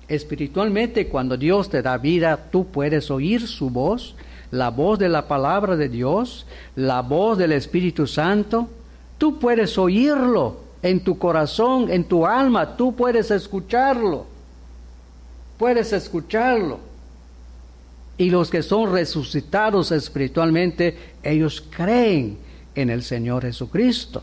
Espiritualmente, 0.09 1.09
cuando 1.09 1.37
Dios 1.37 1.69
te 1.69 1.83
da 1.83 1.99
vida, 1.99 2.37
tú 2.51 2.67
puedes 2.67 3.11
oír 3.11 3.47
su 3.47 3.71
voz, 3.71 4.15
la 4.51 4.71
voz 4.71 4.99
de 4.99 5.09
la 5.09 5.29
palabra 5.29 5.77
de 5.77 5.89
Dios, 5.89 6.47
la 6.77 7.03
voz 7.03 7.39
del 7.39 7.53
Espíritu 7.53 8.07
Santo. 8.07 8.69
Tú 9.19 9.39
puedes 9.39 9.77
oírlo 9.77 10.70
en 10.83 11.01
tu 11.01 11.19
corazón, 11.19 11.91
en 11.91 12.05
tu 12.05 12.27
alma, 12.27 12.77
tú 12.77 12.95
puedes 12.95 13.31
escucharlo. 13.31 14.27
Puedes 15.59 15.93
escucharlo. 15.93 16.81
Y 18.17 18.31
los 18.31 18.51
que 18.51 18.63
son 18.63 18.93
resucitados 18.93 19.93
espiritualmente, 19.93 20.97
ellos 21.23 21.63
creen 21.75 22.39
en 22.75 22.91
el 22.91 23.03
Señor 23.03 23.43
Jesucristo. 23.43 24.23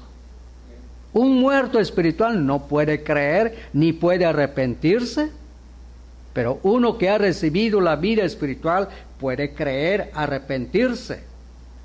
Un 1.13 1.39
muerto 1.39 1.79
espiritual 1.79 2.45
no 2.45 2.67
puede 2.67 3.03
creer 3.03 3.69
ni 3.73 3.93
puede 3.93 4.25
arrepentirse, 4.25 5.31
pero 6.33 6.59
uno 6.61 6.97
que 6.97 7.09
ha 7.09 7.17
recibido 7.17 7.81
la 7.81 7.95
vida 7.95 8.23
espiritual 8.23 8.89
puede 9.19 9.53
creer, 9.53 10.11
arrepentirse. 10.13 11.23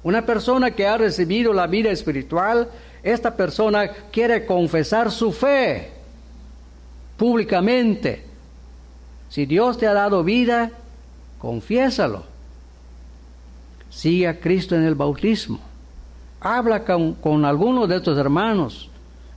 Una 0.03 0.27
persona 0.27 0.73
que 0.73 0.87
ha 0.87 0.99
recibido 0.99 1.53
la 1.53 1.67
vida 1.67 1.91
espiritual 1.91 2.69
esta 3.03 3.37
persona 3.37 3.89
quiere 4.11 4.47
confesar 4.47 5.11
su 5.11 5.33
fe 5.33 5.91
públicamente. 7.17 8.25
Si 9.29 9.47
Dios 9.47 9.79
te 9.79 9.87
ha 9.87 9.93
dado 9.93 10.23
vida, 10.23 10.71
confiésalo. 11.39 12.25
Sigue 13.91 14.29
a 14.29 14.39
Cristo 14.39 14.77
en 14.77 14.85
el 14.85 14.95
bautismo. 14.95 15.61
Habla 16.41 16.85
con, 16.85 17.15
con 17.15 17.45
alguno 17.45 17.87
de 17.87 17.97
estos 17.97 18.19
hermanos. 18.19 18.89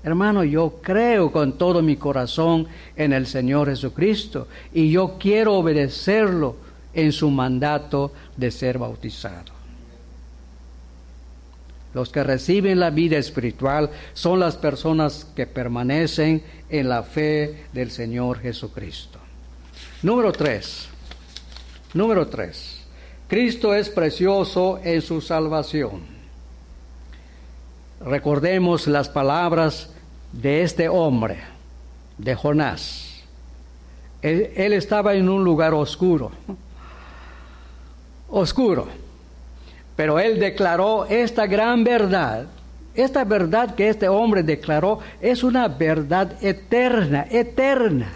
Hermano, 0.04 0.44
yo 0.44 0.80
creo 0.84 1.32
con 1.32 1.54
todo 1.58 1.82
mi 1.82 1.96
corazón 1.96 2.68
en 2.96 3.14
el 3.14 3.26
Señor 3.26 3.70
Jesucristo 3.70 4.48
y 4.72 4.92
yo 4.92 5.16
quiero 5.20 5.56
obedecerlo 5.56 6.58
en 6.94 7.12
su 7.12 7.32
mandato 7.32 8.12
de 8.38 8.52
ser 8.52 8.78
bautizado. 8.78 9.55
Los 11.96 12.10
que 12.10 12.26
reciben 12.26 12.82
la 12.82 12.90
vida 12.90 13.18
espiritual 13.18 13.90
son 14.14 14.42
las 14.42 14.58
personas 14.58 15.26
que 15.34 15.48
permanecen 15.48 16.44
en 16.70 16.90
la 16.90 17.04
fe 17.04 17.68
del 17.72 17.90
Señor 17.90 18.40
Jesucristo. 18.42 19.18
Número 20.04 20.34
tres. 20.34 20.90
Número 21.94 22.28
tres. 22.28 22.86
Cristo 23.30 23.74
es 23.74 23.90
precioso 23.90 24.78
en 24.84 25.02
su 25.02 25.22
salvación. 25.22 26.02
Recordemos 28.02 28.88
las 28.88 29.08
palabras 29.08 29.90
de 30.34 30.64
este 30.64 30.90
hombre, 30.90 31.38
de 32.18 32.36
Jonás. 32.36 33.24
Él, 34.22 34.52
él 34.58 34.74
estaba 34.74 35.14
en 35.14 35.30
un 35.30 35.46
lugar 35.46 35.74
oscuro. 35.74 36.34
Oscuro 38.28 39.05
pero 39.96 40.20
él 40.20 40.40
declaró 40.40 41.06
esta 41.06 41.48
gran 41.48 41.84
verdad. 41.84 42.48
Esta 42.94 43.24
verdad 43.24 43.76
que 43.76 43.90
este 43.90 44.08
hombre 44.08 44.44
declaró 44.44 45.00
es 45.22 45.44
una 45.44 45.68
verdad 45.68 46.34
eterna, 46.42 47.26
eterna, 47.30 48.14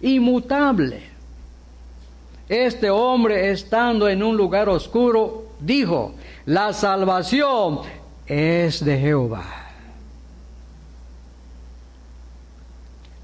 inmutable. 0.00 1.02
Este 2.48 2.90
hombre 2.90 3.50
estando 3.50 4.08
en 4.08 4.22
un 4.22 4.36
lugar 4.36 4.68
oscuro 4.68 5.46
dijo, 5.58 6.14
la 6.44 6.72
salvación 6.72 7.80
es 8.26 8.84
de 8.84 8.98
Jehová. 8.98 9.44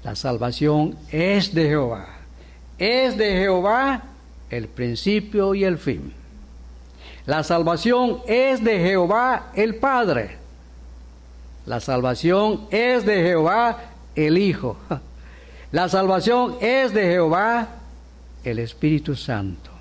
La 0.03 0.15
salvación 0.15 0.97
es 1.09 1.53
de 1.53 1.69
Jehová. 1.69 2.07
Es 2.77 3.17
de 3.17 3.31
Jehová 3.31 4.03
el 4.49 4.67
principio 4.67 5.55
y 5.55 5.63
el 5.63 5.77
fin. 5.77 6.22
La 7.25 7.43
salvación 7.43 8.21
es 8.27 8.63
de 8.63 8.79
Jehová 8.79 9.51
el 9.55 9.75
Padre. 9.75 10.37
La 11.65 11.79
salvación 11.79 12.67
es 12.69 13.05
de 13.05 13.23
Jehová 13.23 13.77
el 14.15 14.37
Hijo. 14.37 14.77
La 15.71 15.89
salvación 15.89 16.57
es 16.61 16.93
de 16.93 17.03
Jehová 17.03 17.67
el 18.43 18.59
Espíritu 18.59 19.15
Santo. 19.15 19.71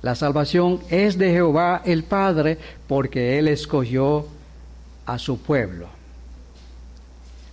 La 0.00 0.14
salvación 0.14 0.80
es 0.88 1.18
de 1.18 1.32
Jehová 1.32 1.82
el 1.84 2.04
Padre 2.04 2.58
porque 2.86 3.38
Él 3.38 3.48
escogió 3.48 4.26
a 5.04 5.18
su 5.18 5.38
pueblo. 5.38 5.88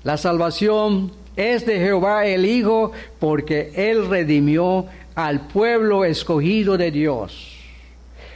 La 0.04 0.18
salvación 0.18 1.12
es 1.36 1.66
de 1.66 1.80
Jehová 1.80 2.28
el 2.28 2.46
Hijo 2.46 2.92
porque 3.20 3.72
Él 3.76 4.08
redimió 4.08 4.86
al 5.16 5.41
pueblo 5.47 6.05
escogido 6.05 6.78
de 6.78 6.91
Dios. 6.91 7.53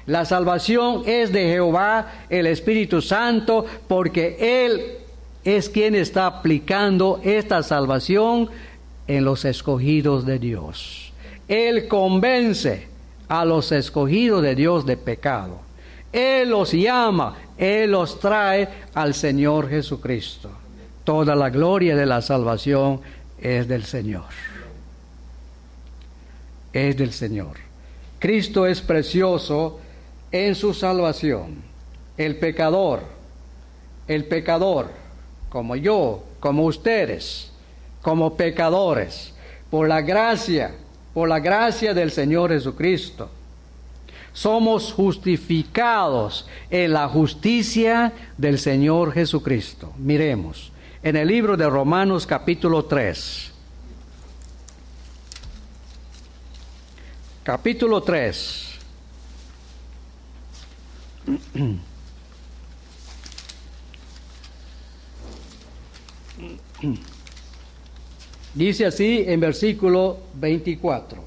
La 0.05 0.23
salvación 0.23 1.03
es 1.05 1.33
de 1.33 1.49
Jehová, 1.49 2.13
el 2.29 2.47
Espíritu 2.47 3.01
Santo, 3.01 3.65
porque 3.87 4.65
Él 4.65 4.99
es 5.43 5.69
quien 5.69 5.95
está 5.95 6.27
aplicando 6.27 7.19
esta 7.23 7.61
salvación 7.61 8.49
en 9.07 9.25
los 9.25 9.43
escogidos 9.43 10.25
de 10.25 10.39
Dios. 10.39 11.11
Él 11.47 11.87
convence 11.87 12.87
a 13.27 13.43
los 13.43 13.71
escogidos 13.71 14.41
de 14.41 14.55
Dios 14.55 14.85
de 14.85 14.95
pecado. 14.95 15.59
Él 16.13 16.49
los 16.49 16.71
llama, 16.71 17.35
Él 17.57 17.91
los 17.91 18.19
trae 18.19 18.69
al 18.93 19.13
Señor 19.13 19.69
Jesucristo. 19.69 20.49
Toda 21.03 21.35
la 21.35 21.49
gloria 21.49 21.95
de 21.95 22.05
la 22.05 22.21
salvación 22.21 23.01
es 23.39 23.67
del 23.67 23.83
Señor 23.83 24.46
es 26.77 26.97
del 26.97 27.11
Señor. 27.11 27.57
Cristo 28.19 28.65
es 28.65 28.81
precioso 28.81 29.79
en 30.31 30.55
su 30.55 30.73
salvación. 30.73 31.63
El 32.17 32.35
pecador, 32.37 33.01
el 34.07 34.25
pecador, 34.25 34.89
como 35.49 35.75
yo, 35.75 36.23
como 36.39 36.65
ustedes, 36.65 37.51
como 38.01 38.35
pecadores, 38.35 39.33
por 39.69 39.87
la 39.87 40.01
gracia, 40.01 40.75
por 41.13 41.29
la 41.29 41.39
gracia 41.39 41.93
del 41.93 42.11
Señor 42.11 42.51
Jesucristo, 42.51 43.29
somos 44.33 44.93
justificados 44.93 46.47
en 46.69 46.93
la 46.93 47.07
justicia 47.07 48.13
del 48.37 48.59
Señor 48.59 49.11
Jesucristo. 49.13 49.93
Miremos 49.97 50.71
en 51.01 51.15
el 51.15 51.27
libro 51.27 51.57
de 51.57 51.67
Romanos 51.67 52.27
capítulo 52.27 52.85
3. 52.85 53.56
Capítulo 57.47 58.03
3. 58.03 58.67
Dice 68.53 68.85
así 68.85 69.23
en 69.25 69.39
versículo 69.39 70.17
24. 70.33 71.23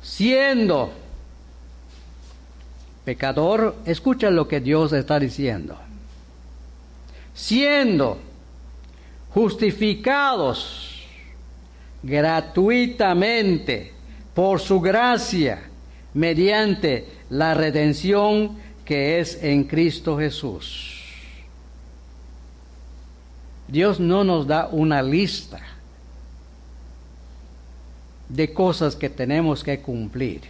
Siendo 0.00 0.92
pecador, 3.04 3.78
escucha 3.84 4.30
lo 4.30 4.46
que 4.46 4.60
Dios 4.60 4.92
está 4.92 5.18
diciendo. 5.18 5.76
Siendo 7.34 8.16
justificados 9.34 10.89
gratuitamente 12.02 13.92
por 14.34 14.60
su 14.60 14.80
gracia 14.80 15.70
mediante 16.14 17.06
la 17.30 17.54
redención 17.54 18.58
que 18.84 19.20
es 19.20 19.42
en 19.42 19.64
Cristo 19.64 20.18
Jesús. 20.18 20.96
Dios 23.68 24.00
no 24.00 24.24
nos 24.24 24.46
da 24.46 24.68
una 24.72 25.02
lista 25.02 25.60
de 28.28 28.52
cosas 28.52 28.96
que 28.96 29.08
tenemos 29.08 29.62
que 29.62 29.80
cumplir 29.80 30.40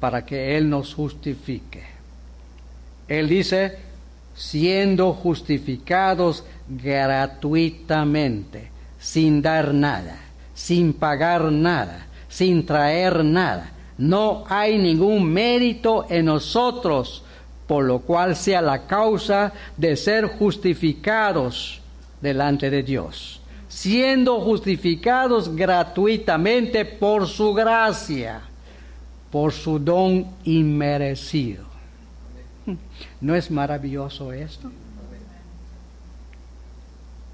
para 0.00 0.24
que 0.24 0.56
Él 0.56 0.68
nos 0.68 0.94
justifique. 0.94 1.84
Él 3.06 3.28
dice, 3.28 3.78
siendo 4.34 5.12
justificados 5.12 6.44
gratuitamente, 6.68 8.70
sin 8.98 9.40
dar 9.40 9.72
nada, 9.72 10.18
sin 10.58 10.92
pagar 10.92 11.52
nada, 11.52 12.08
sin 12.28 12.66
traer 12.66 13.24
nada. 13.24 13.70
No 13.96 14.42
hay 14.48 14.76
ningún 14.76 15.24
mérito 15.24 16.04
en 16.10 16.24
nosotros, 16.24 17.22
por 17.68 17.84
lo 17.84 18.00
cual 18.00 18.34
sea 18.34 18.60
la 18.60 18.84
causa 18.84 19.52
de 19.76 19.94
ser 19.96 20.26
justificados 20.26 21.80
delante 22.20 22.70
de 22.70 22.82
Dios, 22.82 23.40
siendo 23.68 24.40
justificados 24.40 25.54
gratuitamente 25.54 26.84
por 26.84 27.28
su 27.28 27.54
gracia, 27.54 28.40
por 29.30 29.52
su 29.52 29.78
don 29.78 30.26
inmerecido. 30.42 31.62
¿No 33.20 33.36
es 33.36 33.48
maravilloso 33.48 34.32
esto? 34.32 34.72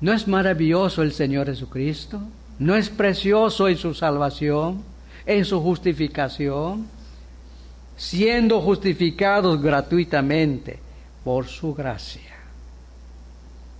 ¿No 0.02 0.12
es 0.12 0.28
maravilloso 0.28 1.02
el 1.02 1.12
Señor 1.12 1.46
Jesucristo? 1.46 2.20
¿No 2.58 2.76
es 2.76 2.88
precioso 2.88 3.68
en 3.68 3.76
su 3.76 3.94
salvación, 3.94 4.82
en 5.26 5.44
su 5.44 5.60
justificación? 5.60 6.86
Siendo 7.96 8.60
justificados 8.60 9.60
gratuitamente 9.60 10.78
por 11.24 11.46
su 11.46 11.74
gracia, 11.74 12.36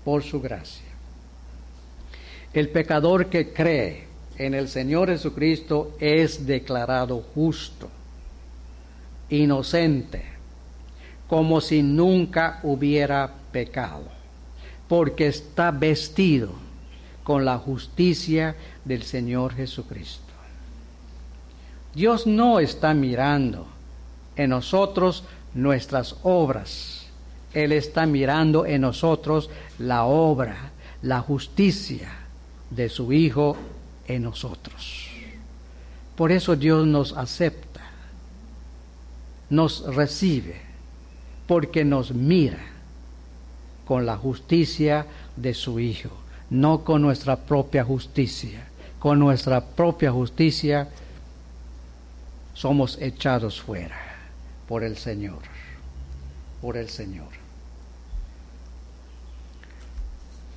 por 0.04 0.22
su 0.22 0.40
gracia. 0.40 0.86
El 2.52 2.68
pecador 2.68 3.26
que 3.26 3.52
cree 3.52 4.06
en 4.38 4.54
el 4.54 4.68
Señor 4.68 5.08
Jesucristo 5.08 5.96
es 6.00 6.46
declarado 6.46 7.22
justo, 7.34 7.88
inocente, 9.30 10.24
como 11.28 11.60
si 11.60 11.82
nunca 11.82 12.60
hubiera 12.64 13.32
pecado, 13.52 14.04
porque 14.88 15.28
está 15.28 15.70
vestido 15.70 16.63
con 17.24 17.44
la 17.44 17.58
justicia 17.58 18.54
del 18.84 19.02
Señor 19.02 19.54
Jesucristo. 19.54 20.22
Dios 21.94 22.26
no 22.26 22.60
está 22.60 22.94
mirando 22.94 23.66
en 24.36 24.50
nosotros 24.50 25.24
nuestras 25.54 26.16
obras, 26.22 27.06
Él 27.52 27.72
está 27.72 28.06
mirando 28.06 28.66
en 28.66 28.82
nosotros 28.82 29.50
la 29.78 30.04
obra, 30.04 30.72
la 31.02 31.20
justicia 31.20 32.12
de 32.70 32.88
su 32.88 33.12
Hijo 33.12 33.56
en 34.06 34.22
nosotros. 34.22 35.08
Por 36.16 36.30
eso 36.30 36.56
Dios 36.56 36.86
nos 36.86 37.12
acepta, 37.12 37.80
nos 39.50 39.84
recibe, 39.94 40.60
porque 41.46 41.84
nos 41.84 42.12
mira 42.12 42.64
con 43.86 44.06
la 44.06 44.16
justicia 44.16 45.06
de 45.36 45.54
su 45.54 45.78
Hijo, 45.78 46.10
no 46.60 46.84
con 46.84 47.02
nuestra 47.02 47.36
propia 47.36 47.84
justicia. 47.84 48.66
Con 48.98 49.18
nuestra 49.18 49.60
propia 49.60 50.10
justicia 50.10 50.88
somos 52.54 52.96
echados 53.00 53.60
fuera 53.60 53.98
por 54.66 54.82
el 54.82 54.96
Señor, 54.96 55.42
por 56.60 56.76
el 56.76 56.88
Señor. 56.88 57.44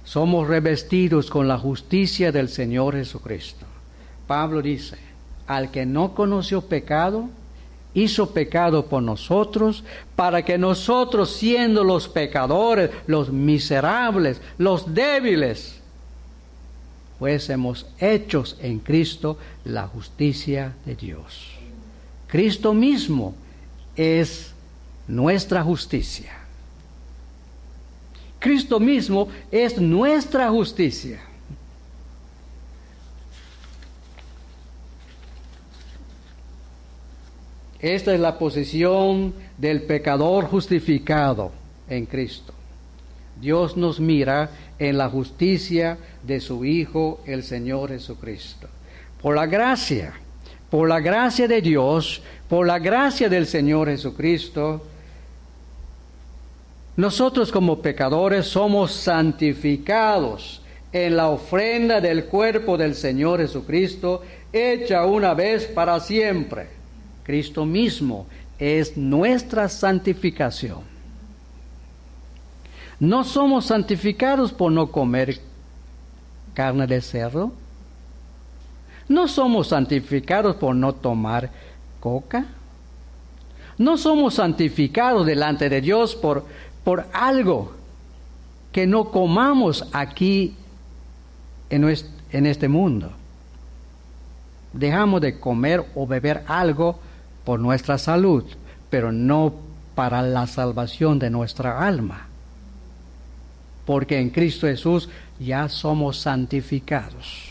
somos 0.08 0.48
revestidos 0.48 1.30
con 1.30 1.50
la 1.50 1.58
justicia 1.58 2.32
del 2.32 2.48
Señor 2.48 2.96
Jesucristo. 2.96 3.66
Pablo 4.26 4.62
dice, 4.62 4.98
al 5.48 5.70
que 5.70 5.86
no 5.86 6.16
conoció 6.16 6.62
pecado, 6.62 7.28
hizo 7.94 8.32
pecado 8.32 8.86
por 8.86 9.04
nosotros, 9.04 9.84
para 10.16 10.46
que 10.46 10.58
nosotros, 10.58 11.34
siendo 11.34 11.84
los 11.84 12.08
pecadores, 12.08 12.90
los 13.06 13.34
miserables, 13.34 14.42
los 14.58 14.94
débiles, 14.94 15.77
fuésemos 17.20 17.86
hechos 18.00 18.58
en 18.62 18.80
Cristo 18.80 19.38
la 19.66 19.88
justicia 19.88 20.76
de 20.86 20.96
Dios. 20.96 21.52
Cristo 22.28 22.74
mismo 22.74 23.34
es 23.96 24.54
nuestra 25.08 25.64
justicia. 25.64 26.34
Cristo 28.40 28.80
mismo 28.80 29.30
es 29.52 29.80
nuestra 29.80 30.50
justicia. 30.50 31.22
Esta 37.80 38.14
es 38.14 38.20
la 38.20 38.38
posición 38.40 39.34
del 39.58 39.84
pecador 39.84 40.46
justificado 40.46 41.52
en 41.88 42.06
Cristo. 42.06 42.54
Dios 43.40 43.78
nos 43.78 44.00
mira 44.00 44.50
en 44.80 44.98
la 44.98 45.10
justicia 45.10 45.98
de 46.24 46.40
su 46.40 46.66
Hijo, 46.66 47.22
el 47.26 47.44
Señor 47.44 47.90
Jesucristo. 47.90 48.68
Por 49.22 49.36
la 49.36 49.46
gracia, 49.46 50.14
por 50.70 50.88
la 50.88 51.00
gracia 51.00 51.48
de 51.48 51.62
Dios, 51.62 52.22
por 52.48 52.68
la 52.68 52.80
gracia 52.80 53.30
del 53.30 53.48
Señor 53.48 53.88
Jesucristo, 53.88 54.84
nosotros 56.96 57.52
como 57.52 57.82
pecadores 57.82 58.48
somos 58.48 58.92
santificados 58.92 60.62
en 60.92 61.16
la 61.16 61.30
ofrenda 61.30 62.02
del 62.02 62.26
cuerpo 62.26 62.78
del 62.78 62.96
Señor 62.96 63.40
Jesucristo, 63.40 64.24
hecha 64.52 65.06
una 65.06 65.34
vez 65.34 65.66
para 65.66 66.00
siempre. 66.00 66.68
Cristo 67.24 67.66
mismo 67.66 68.26
es 68.58 68.98
nuestra 68.98 69.70
santificación. 69.70 70.97
No 73.00 73.24
somos 73.24 73.66
santificados 73.66 74.52
por 74.52 74.72
no 74.72 74.92
comer 74.92 75.40
carne 76.54 76.88
de 76.88 77.02
cerdo. 77.02 77.52
No 79.08 79.28
somos 79.28 79.68
santificados 79.68 80.56
por 80.56 80.76
no 80.76 80.94
tomar 80.94 81.52
coca. 82.00 82.46
No 83.78 83.98
somos 83.98 84.36
santificados 84.36 85.26
delante 85.26 85.70
de 85.70 85.82
Dios 85.82 86.16
por 86.16 86.46
por 86.88 87.06
algo 87.12 87.74
que 88.72 88.88
no 88.88 89.12
comamos 89.12 89.90
aquí 89.92 90.56
en, 91.70 91.84
este 92.46 92.70
mundo. 92.70 93.12
Dejamos 94.72 95.20
de 95.20 95.38
comer 95.38 95.86
o 95.96 96.08
beber 96.08 96.46
algo 96.48 96.98
por 97.44 97.60
nuestra 97.60 97.98
salud, 97.98 98.46
pero 98.90 99.12
no 99.12 99.52
para 99.96 100.22
la 100.22 100.48
salvación 100.48 101.20
de 101.20 101.30
nuestra 101.30 101.86
alma. 101.86 102.27
Porque 103.88 104.20
en 104.20 104.30
Cristo 104.30 104.68
Jesús 104.68 105.08
ya 105.40 105.70
somos 105.70 106.18
santificados. 106.18 107.46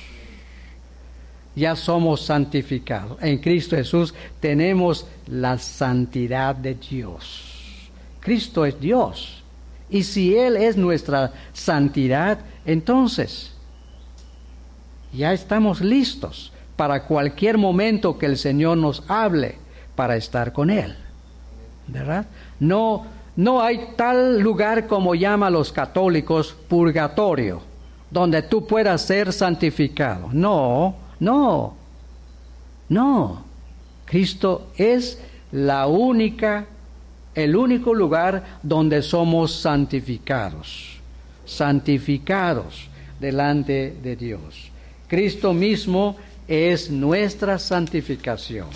Ya 1.55 1.75
somos 1.75 2.21
santificados. 2.21 3.17
En 3.23 3.39
Cristo 3.39 3.75
Jesús 3.75 4.13
tenemos 4.39 5.07
la 5.27 5.59
santidad 5.59 6.55
de 6.55 6.75
Dios. 6.75 7.89
Cristo 8.21 8.67
es 8.67 8.79
Dios. 8.79 9.43
Y 9.89 10.03
si 10.03 10.37
Él 10.37 10.59
es 10.59 10.77
nuestra 10.77 11.33
santidad, 11.55 12.41
entonces 12.67 13.53
ya 15.15 15.33
estamos 15.33 15.81
listos 15.81 16.53
para 16.77 17.05
cualquier 17.05 17.57
momento 17.57 18.19
que 18.19 18.27
el 18.27 18.37
Señor 18.37 18.77
nos 18.77 19.03
hable 19.09 19.57
para 19.95 20.17
estar 20.17 20.53
con 20.53 20.69
Él. 20.69 20.95
¿Verdad? 21.87 22.27
No, 22.61 23.07
no 23.37 23.63
hay 23.63 23.91
tal 23.97 24.41
lugar 24.41 24.87
como 24.87 25.15
llama 25.15 25.51
los 25.51 25.71
católicos 25.71 26.57
purgatorio, 26.69 27.61
donde 28.11 28.43
tú 28.43 28.67
puedas 28.67 29.03
ser 29.03 29.33
santificado. 29.33 30.31
No, 30.33 30.97
no, 31.21 31.75
no. 32.89 33.45
Cristo 34.07 34.69
es 34.77 35.21
la 35.53 35.87
única 35.87 36.67
el 37.37 37.55
único 37.55 37.93
lugar 37.93 38.61
donde 38.63 39.03
somos 39.03 39.55
santificados, 39.61 40.99
santificados 41.45 42.89
delante 43.21 43.95
de 44.03 44.17
Dios. 44.17 44.71
Cristo 45.07 45.53
mismo 45.53 46.17
es 46.49 46.91
nuestra 46.91 47.59
santificación, 47.59 48.69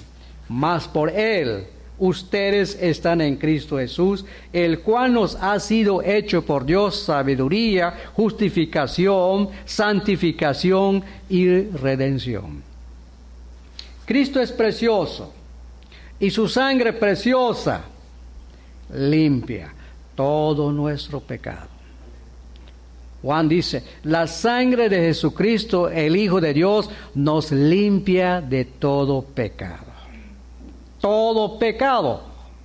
mas 0.47 0.87
por 0.87 1.09
Él 1.09 1.65
ustedes 2.01 2.77
están 2.81 3.21
en 3.21 3.37
Cristo 3.37 3.79
Jesús, 3.79 4.25
el 4.53 4.81
cual 4.81 5.13
nos 5.13 5.37
ha 5.37 5.61
sido 5.61 6.03
hecho 6.03 6.45
por 6.45 6.67
Dios 6.67 6.97
sabiduría, 7.03 7.95
justificación, 8.15 9.51
santificación 9.65 11.05
y 11.29 11.63
redención. 11.69 12.63
Cristo 14.05 14.41
es 14.41 14.51
precioso 14.51 15.33
y 16.19 16.31
su 16.31 16.49
sangre 16.49 16.93
preciosa 16.95 17.85
limpia 18.93 19.73
todo 20.17 20.73
nuestro 20.73 21.21
pecado. 21.21 21.69
Juan 23.23 23.49
dice, 23.49 23.85
la 24.05 24.27
sangre 24.27 24.89
de 24.89 24.99
Jesucristo, 24.99 25.91
el 25.91 26.17
Hijo 26.17 26.41
de 26.41 26.55
Dios, 26.55 26.89
nos 27.15 27.53
limpia 27.53 28.41
de 28.41 28.65
todo 28.65 29.23
pecado. 29.23 29.90
Todo 31.01 31.59
pecado. 31.59 32.23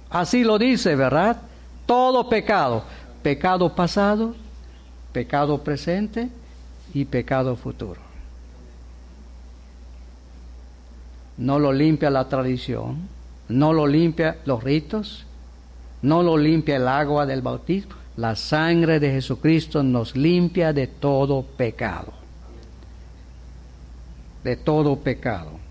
Así 0.10 0.44
lo 0.44 0.58
dice, 0.58 0.96
¿verdad? 0.96 1.42
Todo 1.86 2.30
pecado. 2.30 2.84
Pecado 3.22 3.74
pasado, 3.74 4.36
pecado 5.12 5.64
presente 5.64 6.30
y 6.94 7.06
pecado 7.06 7.56
futuro. 7.56 8.02
No 11.38 11.60
lo 11.60 11.74
limpia 11.74 12.10
la 12.10 12.30
tradición, 12.30 13.10
no 13.50 13.74
lo 13.74 13.88
limpia 13.88 14.38
los 14.46 14.64
ritos, 14.64 15.26
no 16.02 16.24
lo 16.24 16.38
limpia 16.38 16.78
el 16.78 16.88
agua 16.88 17.26
del 17.26 17.42
bautismo. 17.42 17.96
La 18.16 18.36
sangre 18.36 19.00
de 19.00 19.12
Jesucristo 19.12 19.84
nos 19.84 20.16
limpia 20.16 20.72
de 20.72 20.88
todo 20.88 21.42
pecado. 21.42 22.14
De 24.44 24.56
todo 24.56 24.96
pecado. 24.98 25.65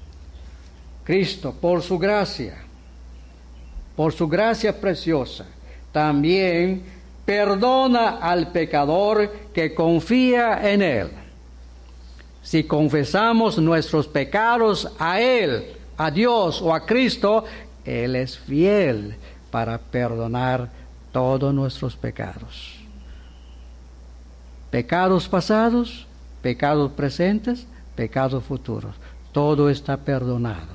Cristo, 1.04 1.52
por 1.52 1.82
su 1.82 1.98
gracia, 1.98 2.56
por 3.94 4.12
su 4.12 4.26
gracia 4.26 4.80
preciosa, 4.80 5.44
también 5.92 6.82
perdona 7.26 8.18
al 8.18 8.50
pecador 8.50 9.30
que 9.52 9.74
confía 9.74 10.72
en 10.72 10.82
Él. 10.82 11.10
Si 12.42 12.64
confesamos 12.64 13.58
nuestros 13.58 14.08
pecados 14.08 14.90
a 14.98 15.20
Él, 15.20 15.76
a 15.96 16.10
Dios 16.10 16.60
o 16.62 16.74
a 16.74 16.84
Cristo, 16.86 17.44
Él 17.84 18.16
es 18.16 18.38
fiel 18.38 19.16
para 19.50 19.78
perdonar 19.78 20.70
todos 21.12 21.52
nuestros 21.54 21.96
pecados. 21.96 22.80
Pecados 24.70 25.28
pasados, 25.28 26.06
pecados 26.42 26.90
presentes, 26.92 27.66
pecados 27.94 28.42
futuros. 28.42 28.96
Todo 29.32 29.70
está 29.70 29.96
perdonado 29.98 30.73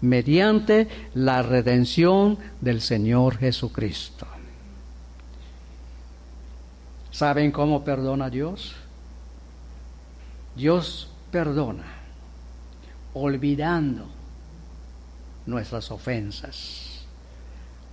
mediante 0.00 0.88
la 1.14 1.42
redención 1.42 2.38
del 2.60 2.80
Señor 2.80 3.38
Jesucristo. 3.38 4.26
¿Saben 7.10 7.50
cómo 7.50 7.84
perdona 7.84 8.30
Dios? 8.30 8.74
Dios 10.56 11.10
perdona 11.30 12.00
olvidando 13.14 14.06
nuestras 15.46 15.90
ofensas, 15.90 17.04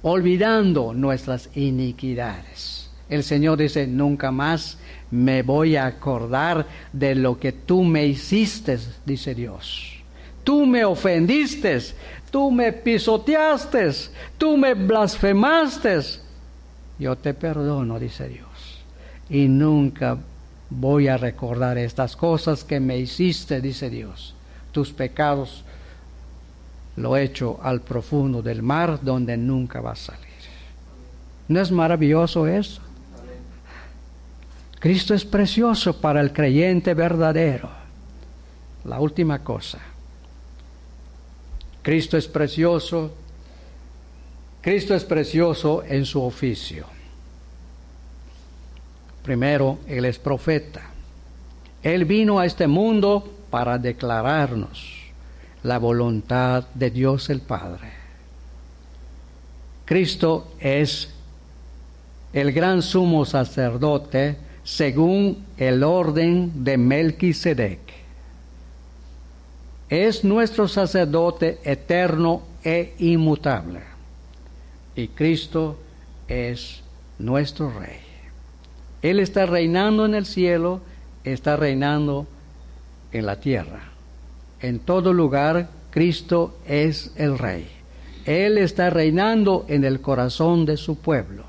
olvidando 0.01 0.93
nuestras 0.93 1.49
iniquidades. 1.55 2.89
El 3.09 3.23
Señor 3.23 3.57
dice, 3.57 3.87
nunca 3.87 4.31
más 4.31 4.77
me 5.11 5.41
voy 5.41 5.75
a 5.77 5.85
acordar 5.85 6.67
de 6.91 7.15
lo 7.15 7.39
que 7.39 7.53
tú 7.53 7.83
me 7.83 8.05
hiciste, 8.05 8.77
dice 9.05 9.33
Dios. 9.33 9.96
Tú 10.47 10.65
me 10.65 10.85
ofendiste, 10.85 11.77
tú 12.31 12.49
me 12.51 12.71
pisoteaste, 12.71 13.91
tú 14.37 14.55
me 14.55 14.75
blasfemaste. 14.75 15.99
Yo 16.97 17.17
te 17.17 17.33
perdono, 17.33 17.99
dice 17.99 18.29
Dios. 18.29 18.47
Y 19.29 19.49
nunca 19.49 20.17
voy 20.69 21.09
a 21.09 21.17
recordar 21.17 21.77
estas 21.77 22.15
cosas 22.15 22.63
que 22.63 22.79
me 22.79 22.97
hiciste, 22.97 23.59
dice 23.59 23.89
Dios. 23.89 24.35
Tus 24.71 24.93
pecados 24.93 25.65
lo 26.95 27.17
he 27.17 27.23
hecho 27.23 27.59
al 27.61 27.81
profundo 27.81 28.41
del 28.41 28.63
mar 28.63 28.99
donde 29.01 29.35
nunca 29.35 29.81
va 29.81 29.91
a 29.91 29.95
salir. 29.97 30.23
¿No 31.49 31.59
es 31.59 31.73
maravilloso 31.73 32.47
eso? 32.47 32.81
Cristo 34.79 35.13
es 35.13 35.25
precioso 35.25 35.99
para 35.99 36.21
el 36.21 36.31
creyente 36.31 36.93
verdadero. 36.93 37.69
La 38.85 39.01
última 39.01 39.43
cosa. 39.43 39.79
Cristo 41.87 42.17
es 42.17 42.27
precioso. 42.27 43.13
Cristo 44.59 44.93
es 44.93 45.05
precioso 45.05 45.85
en 45.87 46.05
su 46.05 46.21
oficio. 46.21 46.85
Primero, 49.23 49.77
Él 49.87 50.03
es 50.03 50.19
profeta. 50.19 50.81
Él 51.81 52.03
vino 52.03 52.39
a 52.39 52.45
este 52.45 52.67
mundo 52.67 53.33
para 53.49 53.77
declararnos 53.77 54.95
la 55.63 55.77
voluntad 55.77 56.67
de 56.73 56.91
Dios 56.91 57.29
el 57.29 57.39
Padre. 57.39 57.89
Cristo 59.85 60.55
es 60.59 61.13
el 62.33 62.51
gran 62.51 62.81
sumo 62.81 63.23
sacerdote 63.23 64.35
según 64.65 65.45
el 65.55 65.81
orden 65.85 66.65
de 66.65 66.77
Melquisedec. 66.77 67.86
Es 69.89 70.23
nuestro 70.23 70.67
sacerdote 70.67 71.59
eterno 71.63 72.41
e 72.63 72.93
inmutable. 72.99 73.81
Y 74.95 75.09
Cristo 75.09 75.79
es 76.27 76.81
nuestro 77.19 77.71
rey. 77.71 78.01
Él 79.01 79.19
está 79.19 79.45
reinando 79.45 80.05
en 80.05 80.15
el 80.15 80.25
cielo, 80.25 80.81
está 81.23 81.55
reinando 81.55 82.27
en 83.11 83.25
la 83.25 83.39
tierra. 83.39 83.91
En 84.59 84.79
todo 84.79 85.13
lugar, 85.13 85.69
Cristo 85.91 86.57
es 86.67 87.11
el 87.15 87.37
rey. 87.37 87.69
Él 88.25 88.57
está 88.57 88.89
reinando 88.89 89.65
en 89.69 89.85
el 89.85 90.01
corazón 90.01 90.65
de 90.65 90.75
su 90.75 90.97
pueblo. 90.97 91.43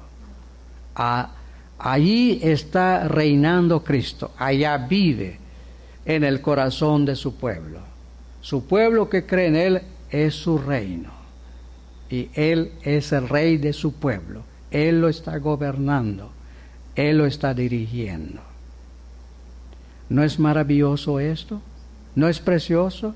allí 1.79 2.41
está 2.43 3.09
reinando 3.09 3.83
Cristo. 3.83 4.33
Allá 4.39 4.77
vive 4.79 5.39
en 6.05 6.23
el 6.23 6.41
corazón 6.41 7.05
de 7.05 7.17
su 7.17 7.35
pueblo. 7.35 7.81
Su 8.41 8.67
pueblo 8.67 9.09
que 9.09 9.27
cree 9.27 9.49
en 9.49 9.57
Él 9.57 9.83
es 10.11 10.35
su 10.35 10.59
reino. 10.59 11.11
Y 12.11 12.31
Él 12.35 12.73
es 12.83 13.13
el 13.13 13.29
rey 13.29 13.57
de 13.59 13.73
su 13.73 13.95
pueblo. 13.95 14.43
Él 14.71 15.01
lo 15.01 15.09
está 15.09 15.39
gobernando. 15.39 16.31
Él 16.95 17.19
lo 17.19 17.27
está 17.27 17.55
dirigiendo. 17.55 18.41
¿No 20.09 20.25
es 20.25 20.39
maravilloso 20.39 21.21
esto? 21.21 21.61
¿No 22.15 22.29
es 22.29 22.41
precioso? 22.41 23.15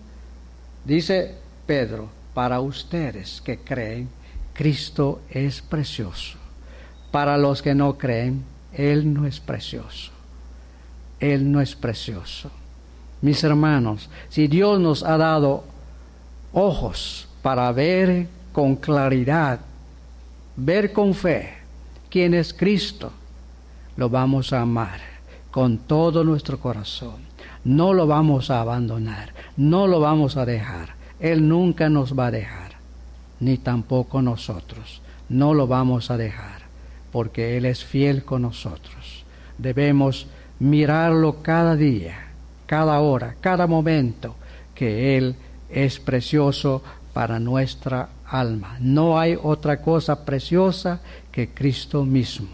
Dice 0.84 1.36
Pedro, 1.66 2.10
para 2.34 2.60
ustedes 2.60 3.40
que 3.40 3.58
creen, 3.58 4.08
Cristo 4.52 5.22
es 5.30 5.62
precioso. 5.62 6.38
Para 7.10 7.38
los 7.38 7.62
que 7.62 7.74
no 7.74 7.96
creen, 7.96 8.44
Él 8.72 9.12
no 9.12 9.26
es 9.26 9.40
precioso. 9.40 10.12
Él 11.20 11.50
no 11.50 11.60
es 11.60 11.74
precioso. 11.74 12.50
Mis 13.22 13.42
hermanos, 13.44 14.10
si 14.28 14.48
Dios 14.48 14.78
nos 14.78 15.02
ha 15.02 15.16
dado 15.16 15.64
ojos 16.52 17.28
para 17.40 17.72
ver 17.72 18.26
con 18.52 18.76
claridad, 18.76 19.60
ver 20.56 20.92
con 20.92 21.14
fe 21.14 21.54
quién 22.10 22.34
es 22.34 22.52
Cristo, 22.52 23.12
lo 23.96 24.10
vamos 24.10 24.52
a 24.52 24.60
amar 24.60 25.00
con 25.50 25.78
todo 25.78 26.24
nuestro 26.24 26.58
corazón. 26.58 27.32
No 27.64 27.92
lo 27.94 28.08
vamos 28.08 28.50
a 28.50 28.60
abandonar, 28.60 29.32
no 29.56 29.86
lo 29.86 30.00
vamos 30.00 30.36
a 30.36 30.44
dejar. 30.44 30.94
Él 31.20 31.48
nunca 31.48 31.88
nos 31.88 32.18
va 32.18 32.26
a 32.26 32.30
dejar, 32.32 32.72
ni 33.38 33.56
tampoco 33.56 34.20
nosotros. 34.20 35.00
No 35.28 35.54
lo 35.54 35.68
vamos 35.68 36.10
a 36.10 36.16
dejar, 36.16 36.62
porque 37.12 37.56
Él 37.56 37.66
es 37.66 37.84
fiel 37.84 38.24
con 38.24 38.42
nosotros. 38.42 39.24
Debemos 39.58 40.26
mirarlo 40.58 41.42
cada 41.42 41.76
día, 41.76 42.31
cada 42.72 43.00
hora, 43.00 43.36
cada 43.38 43.66
momento, 43.66 44.34
que 44.74 45.18
Él 45.18 45.36
es 45.68 46.00
precioso 46.00 46.82
para 47.12 47.38
nuestra 47.38 48.08
alma. 48.24 48.78
No 48.80 49.20
hay 49.20 49.36
otra 49.42 49.82
cosa 49.82 50.24
preciosa 50.24 51.02
que 51.30 51.50
Cristo 51.50 52.06
mismo. 52.06 52.48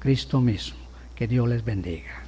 Cristo 0.00 0.40
mismo. 0.40 0.80
Que 1.14 1.28
Dios 1.28 1.48
les 1.48 1.64
bendiga. 1.64 2.21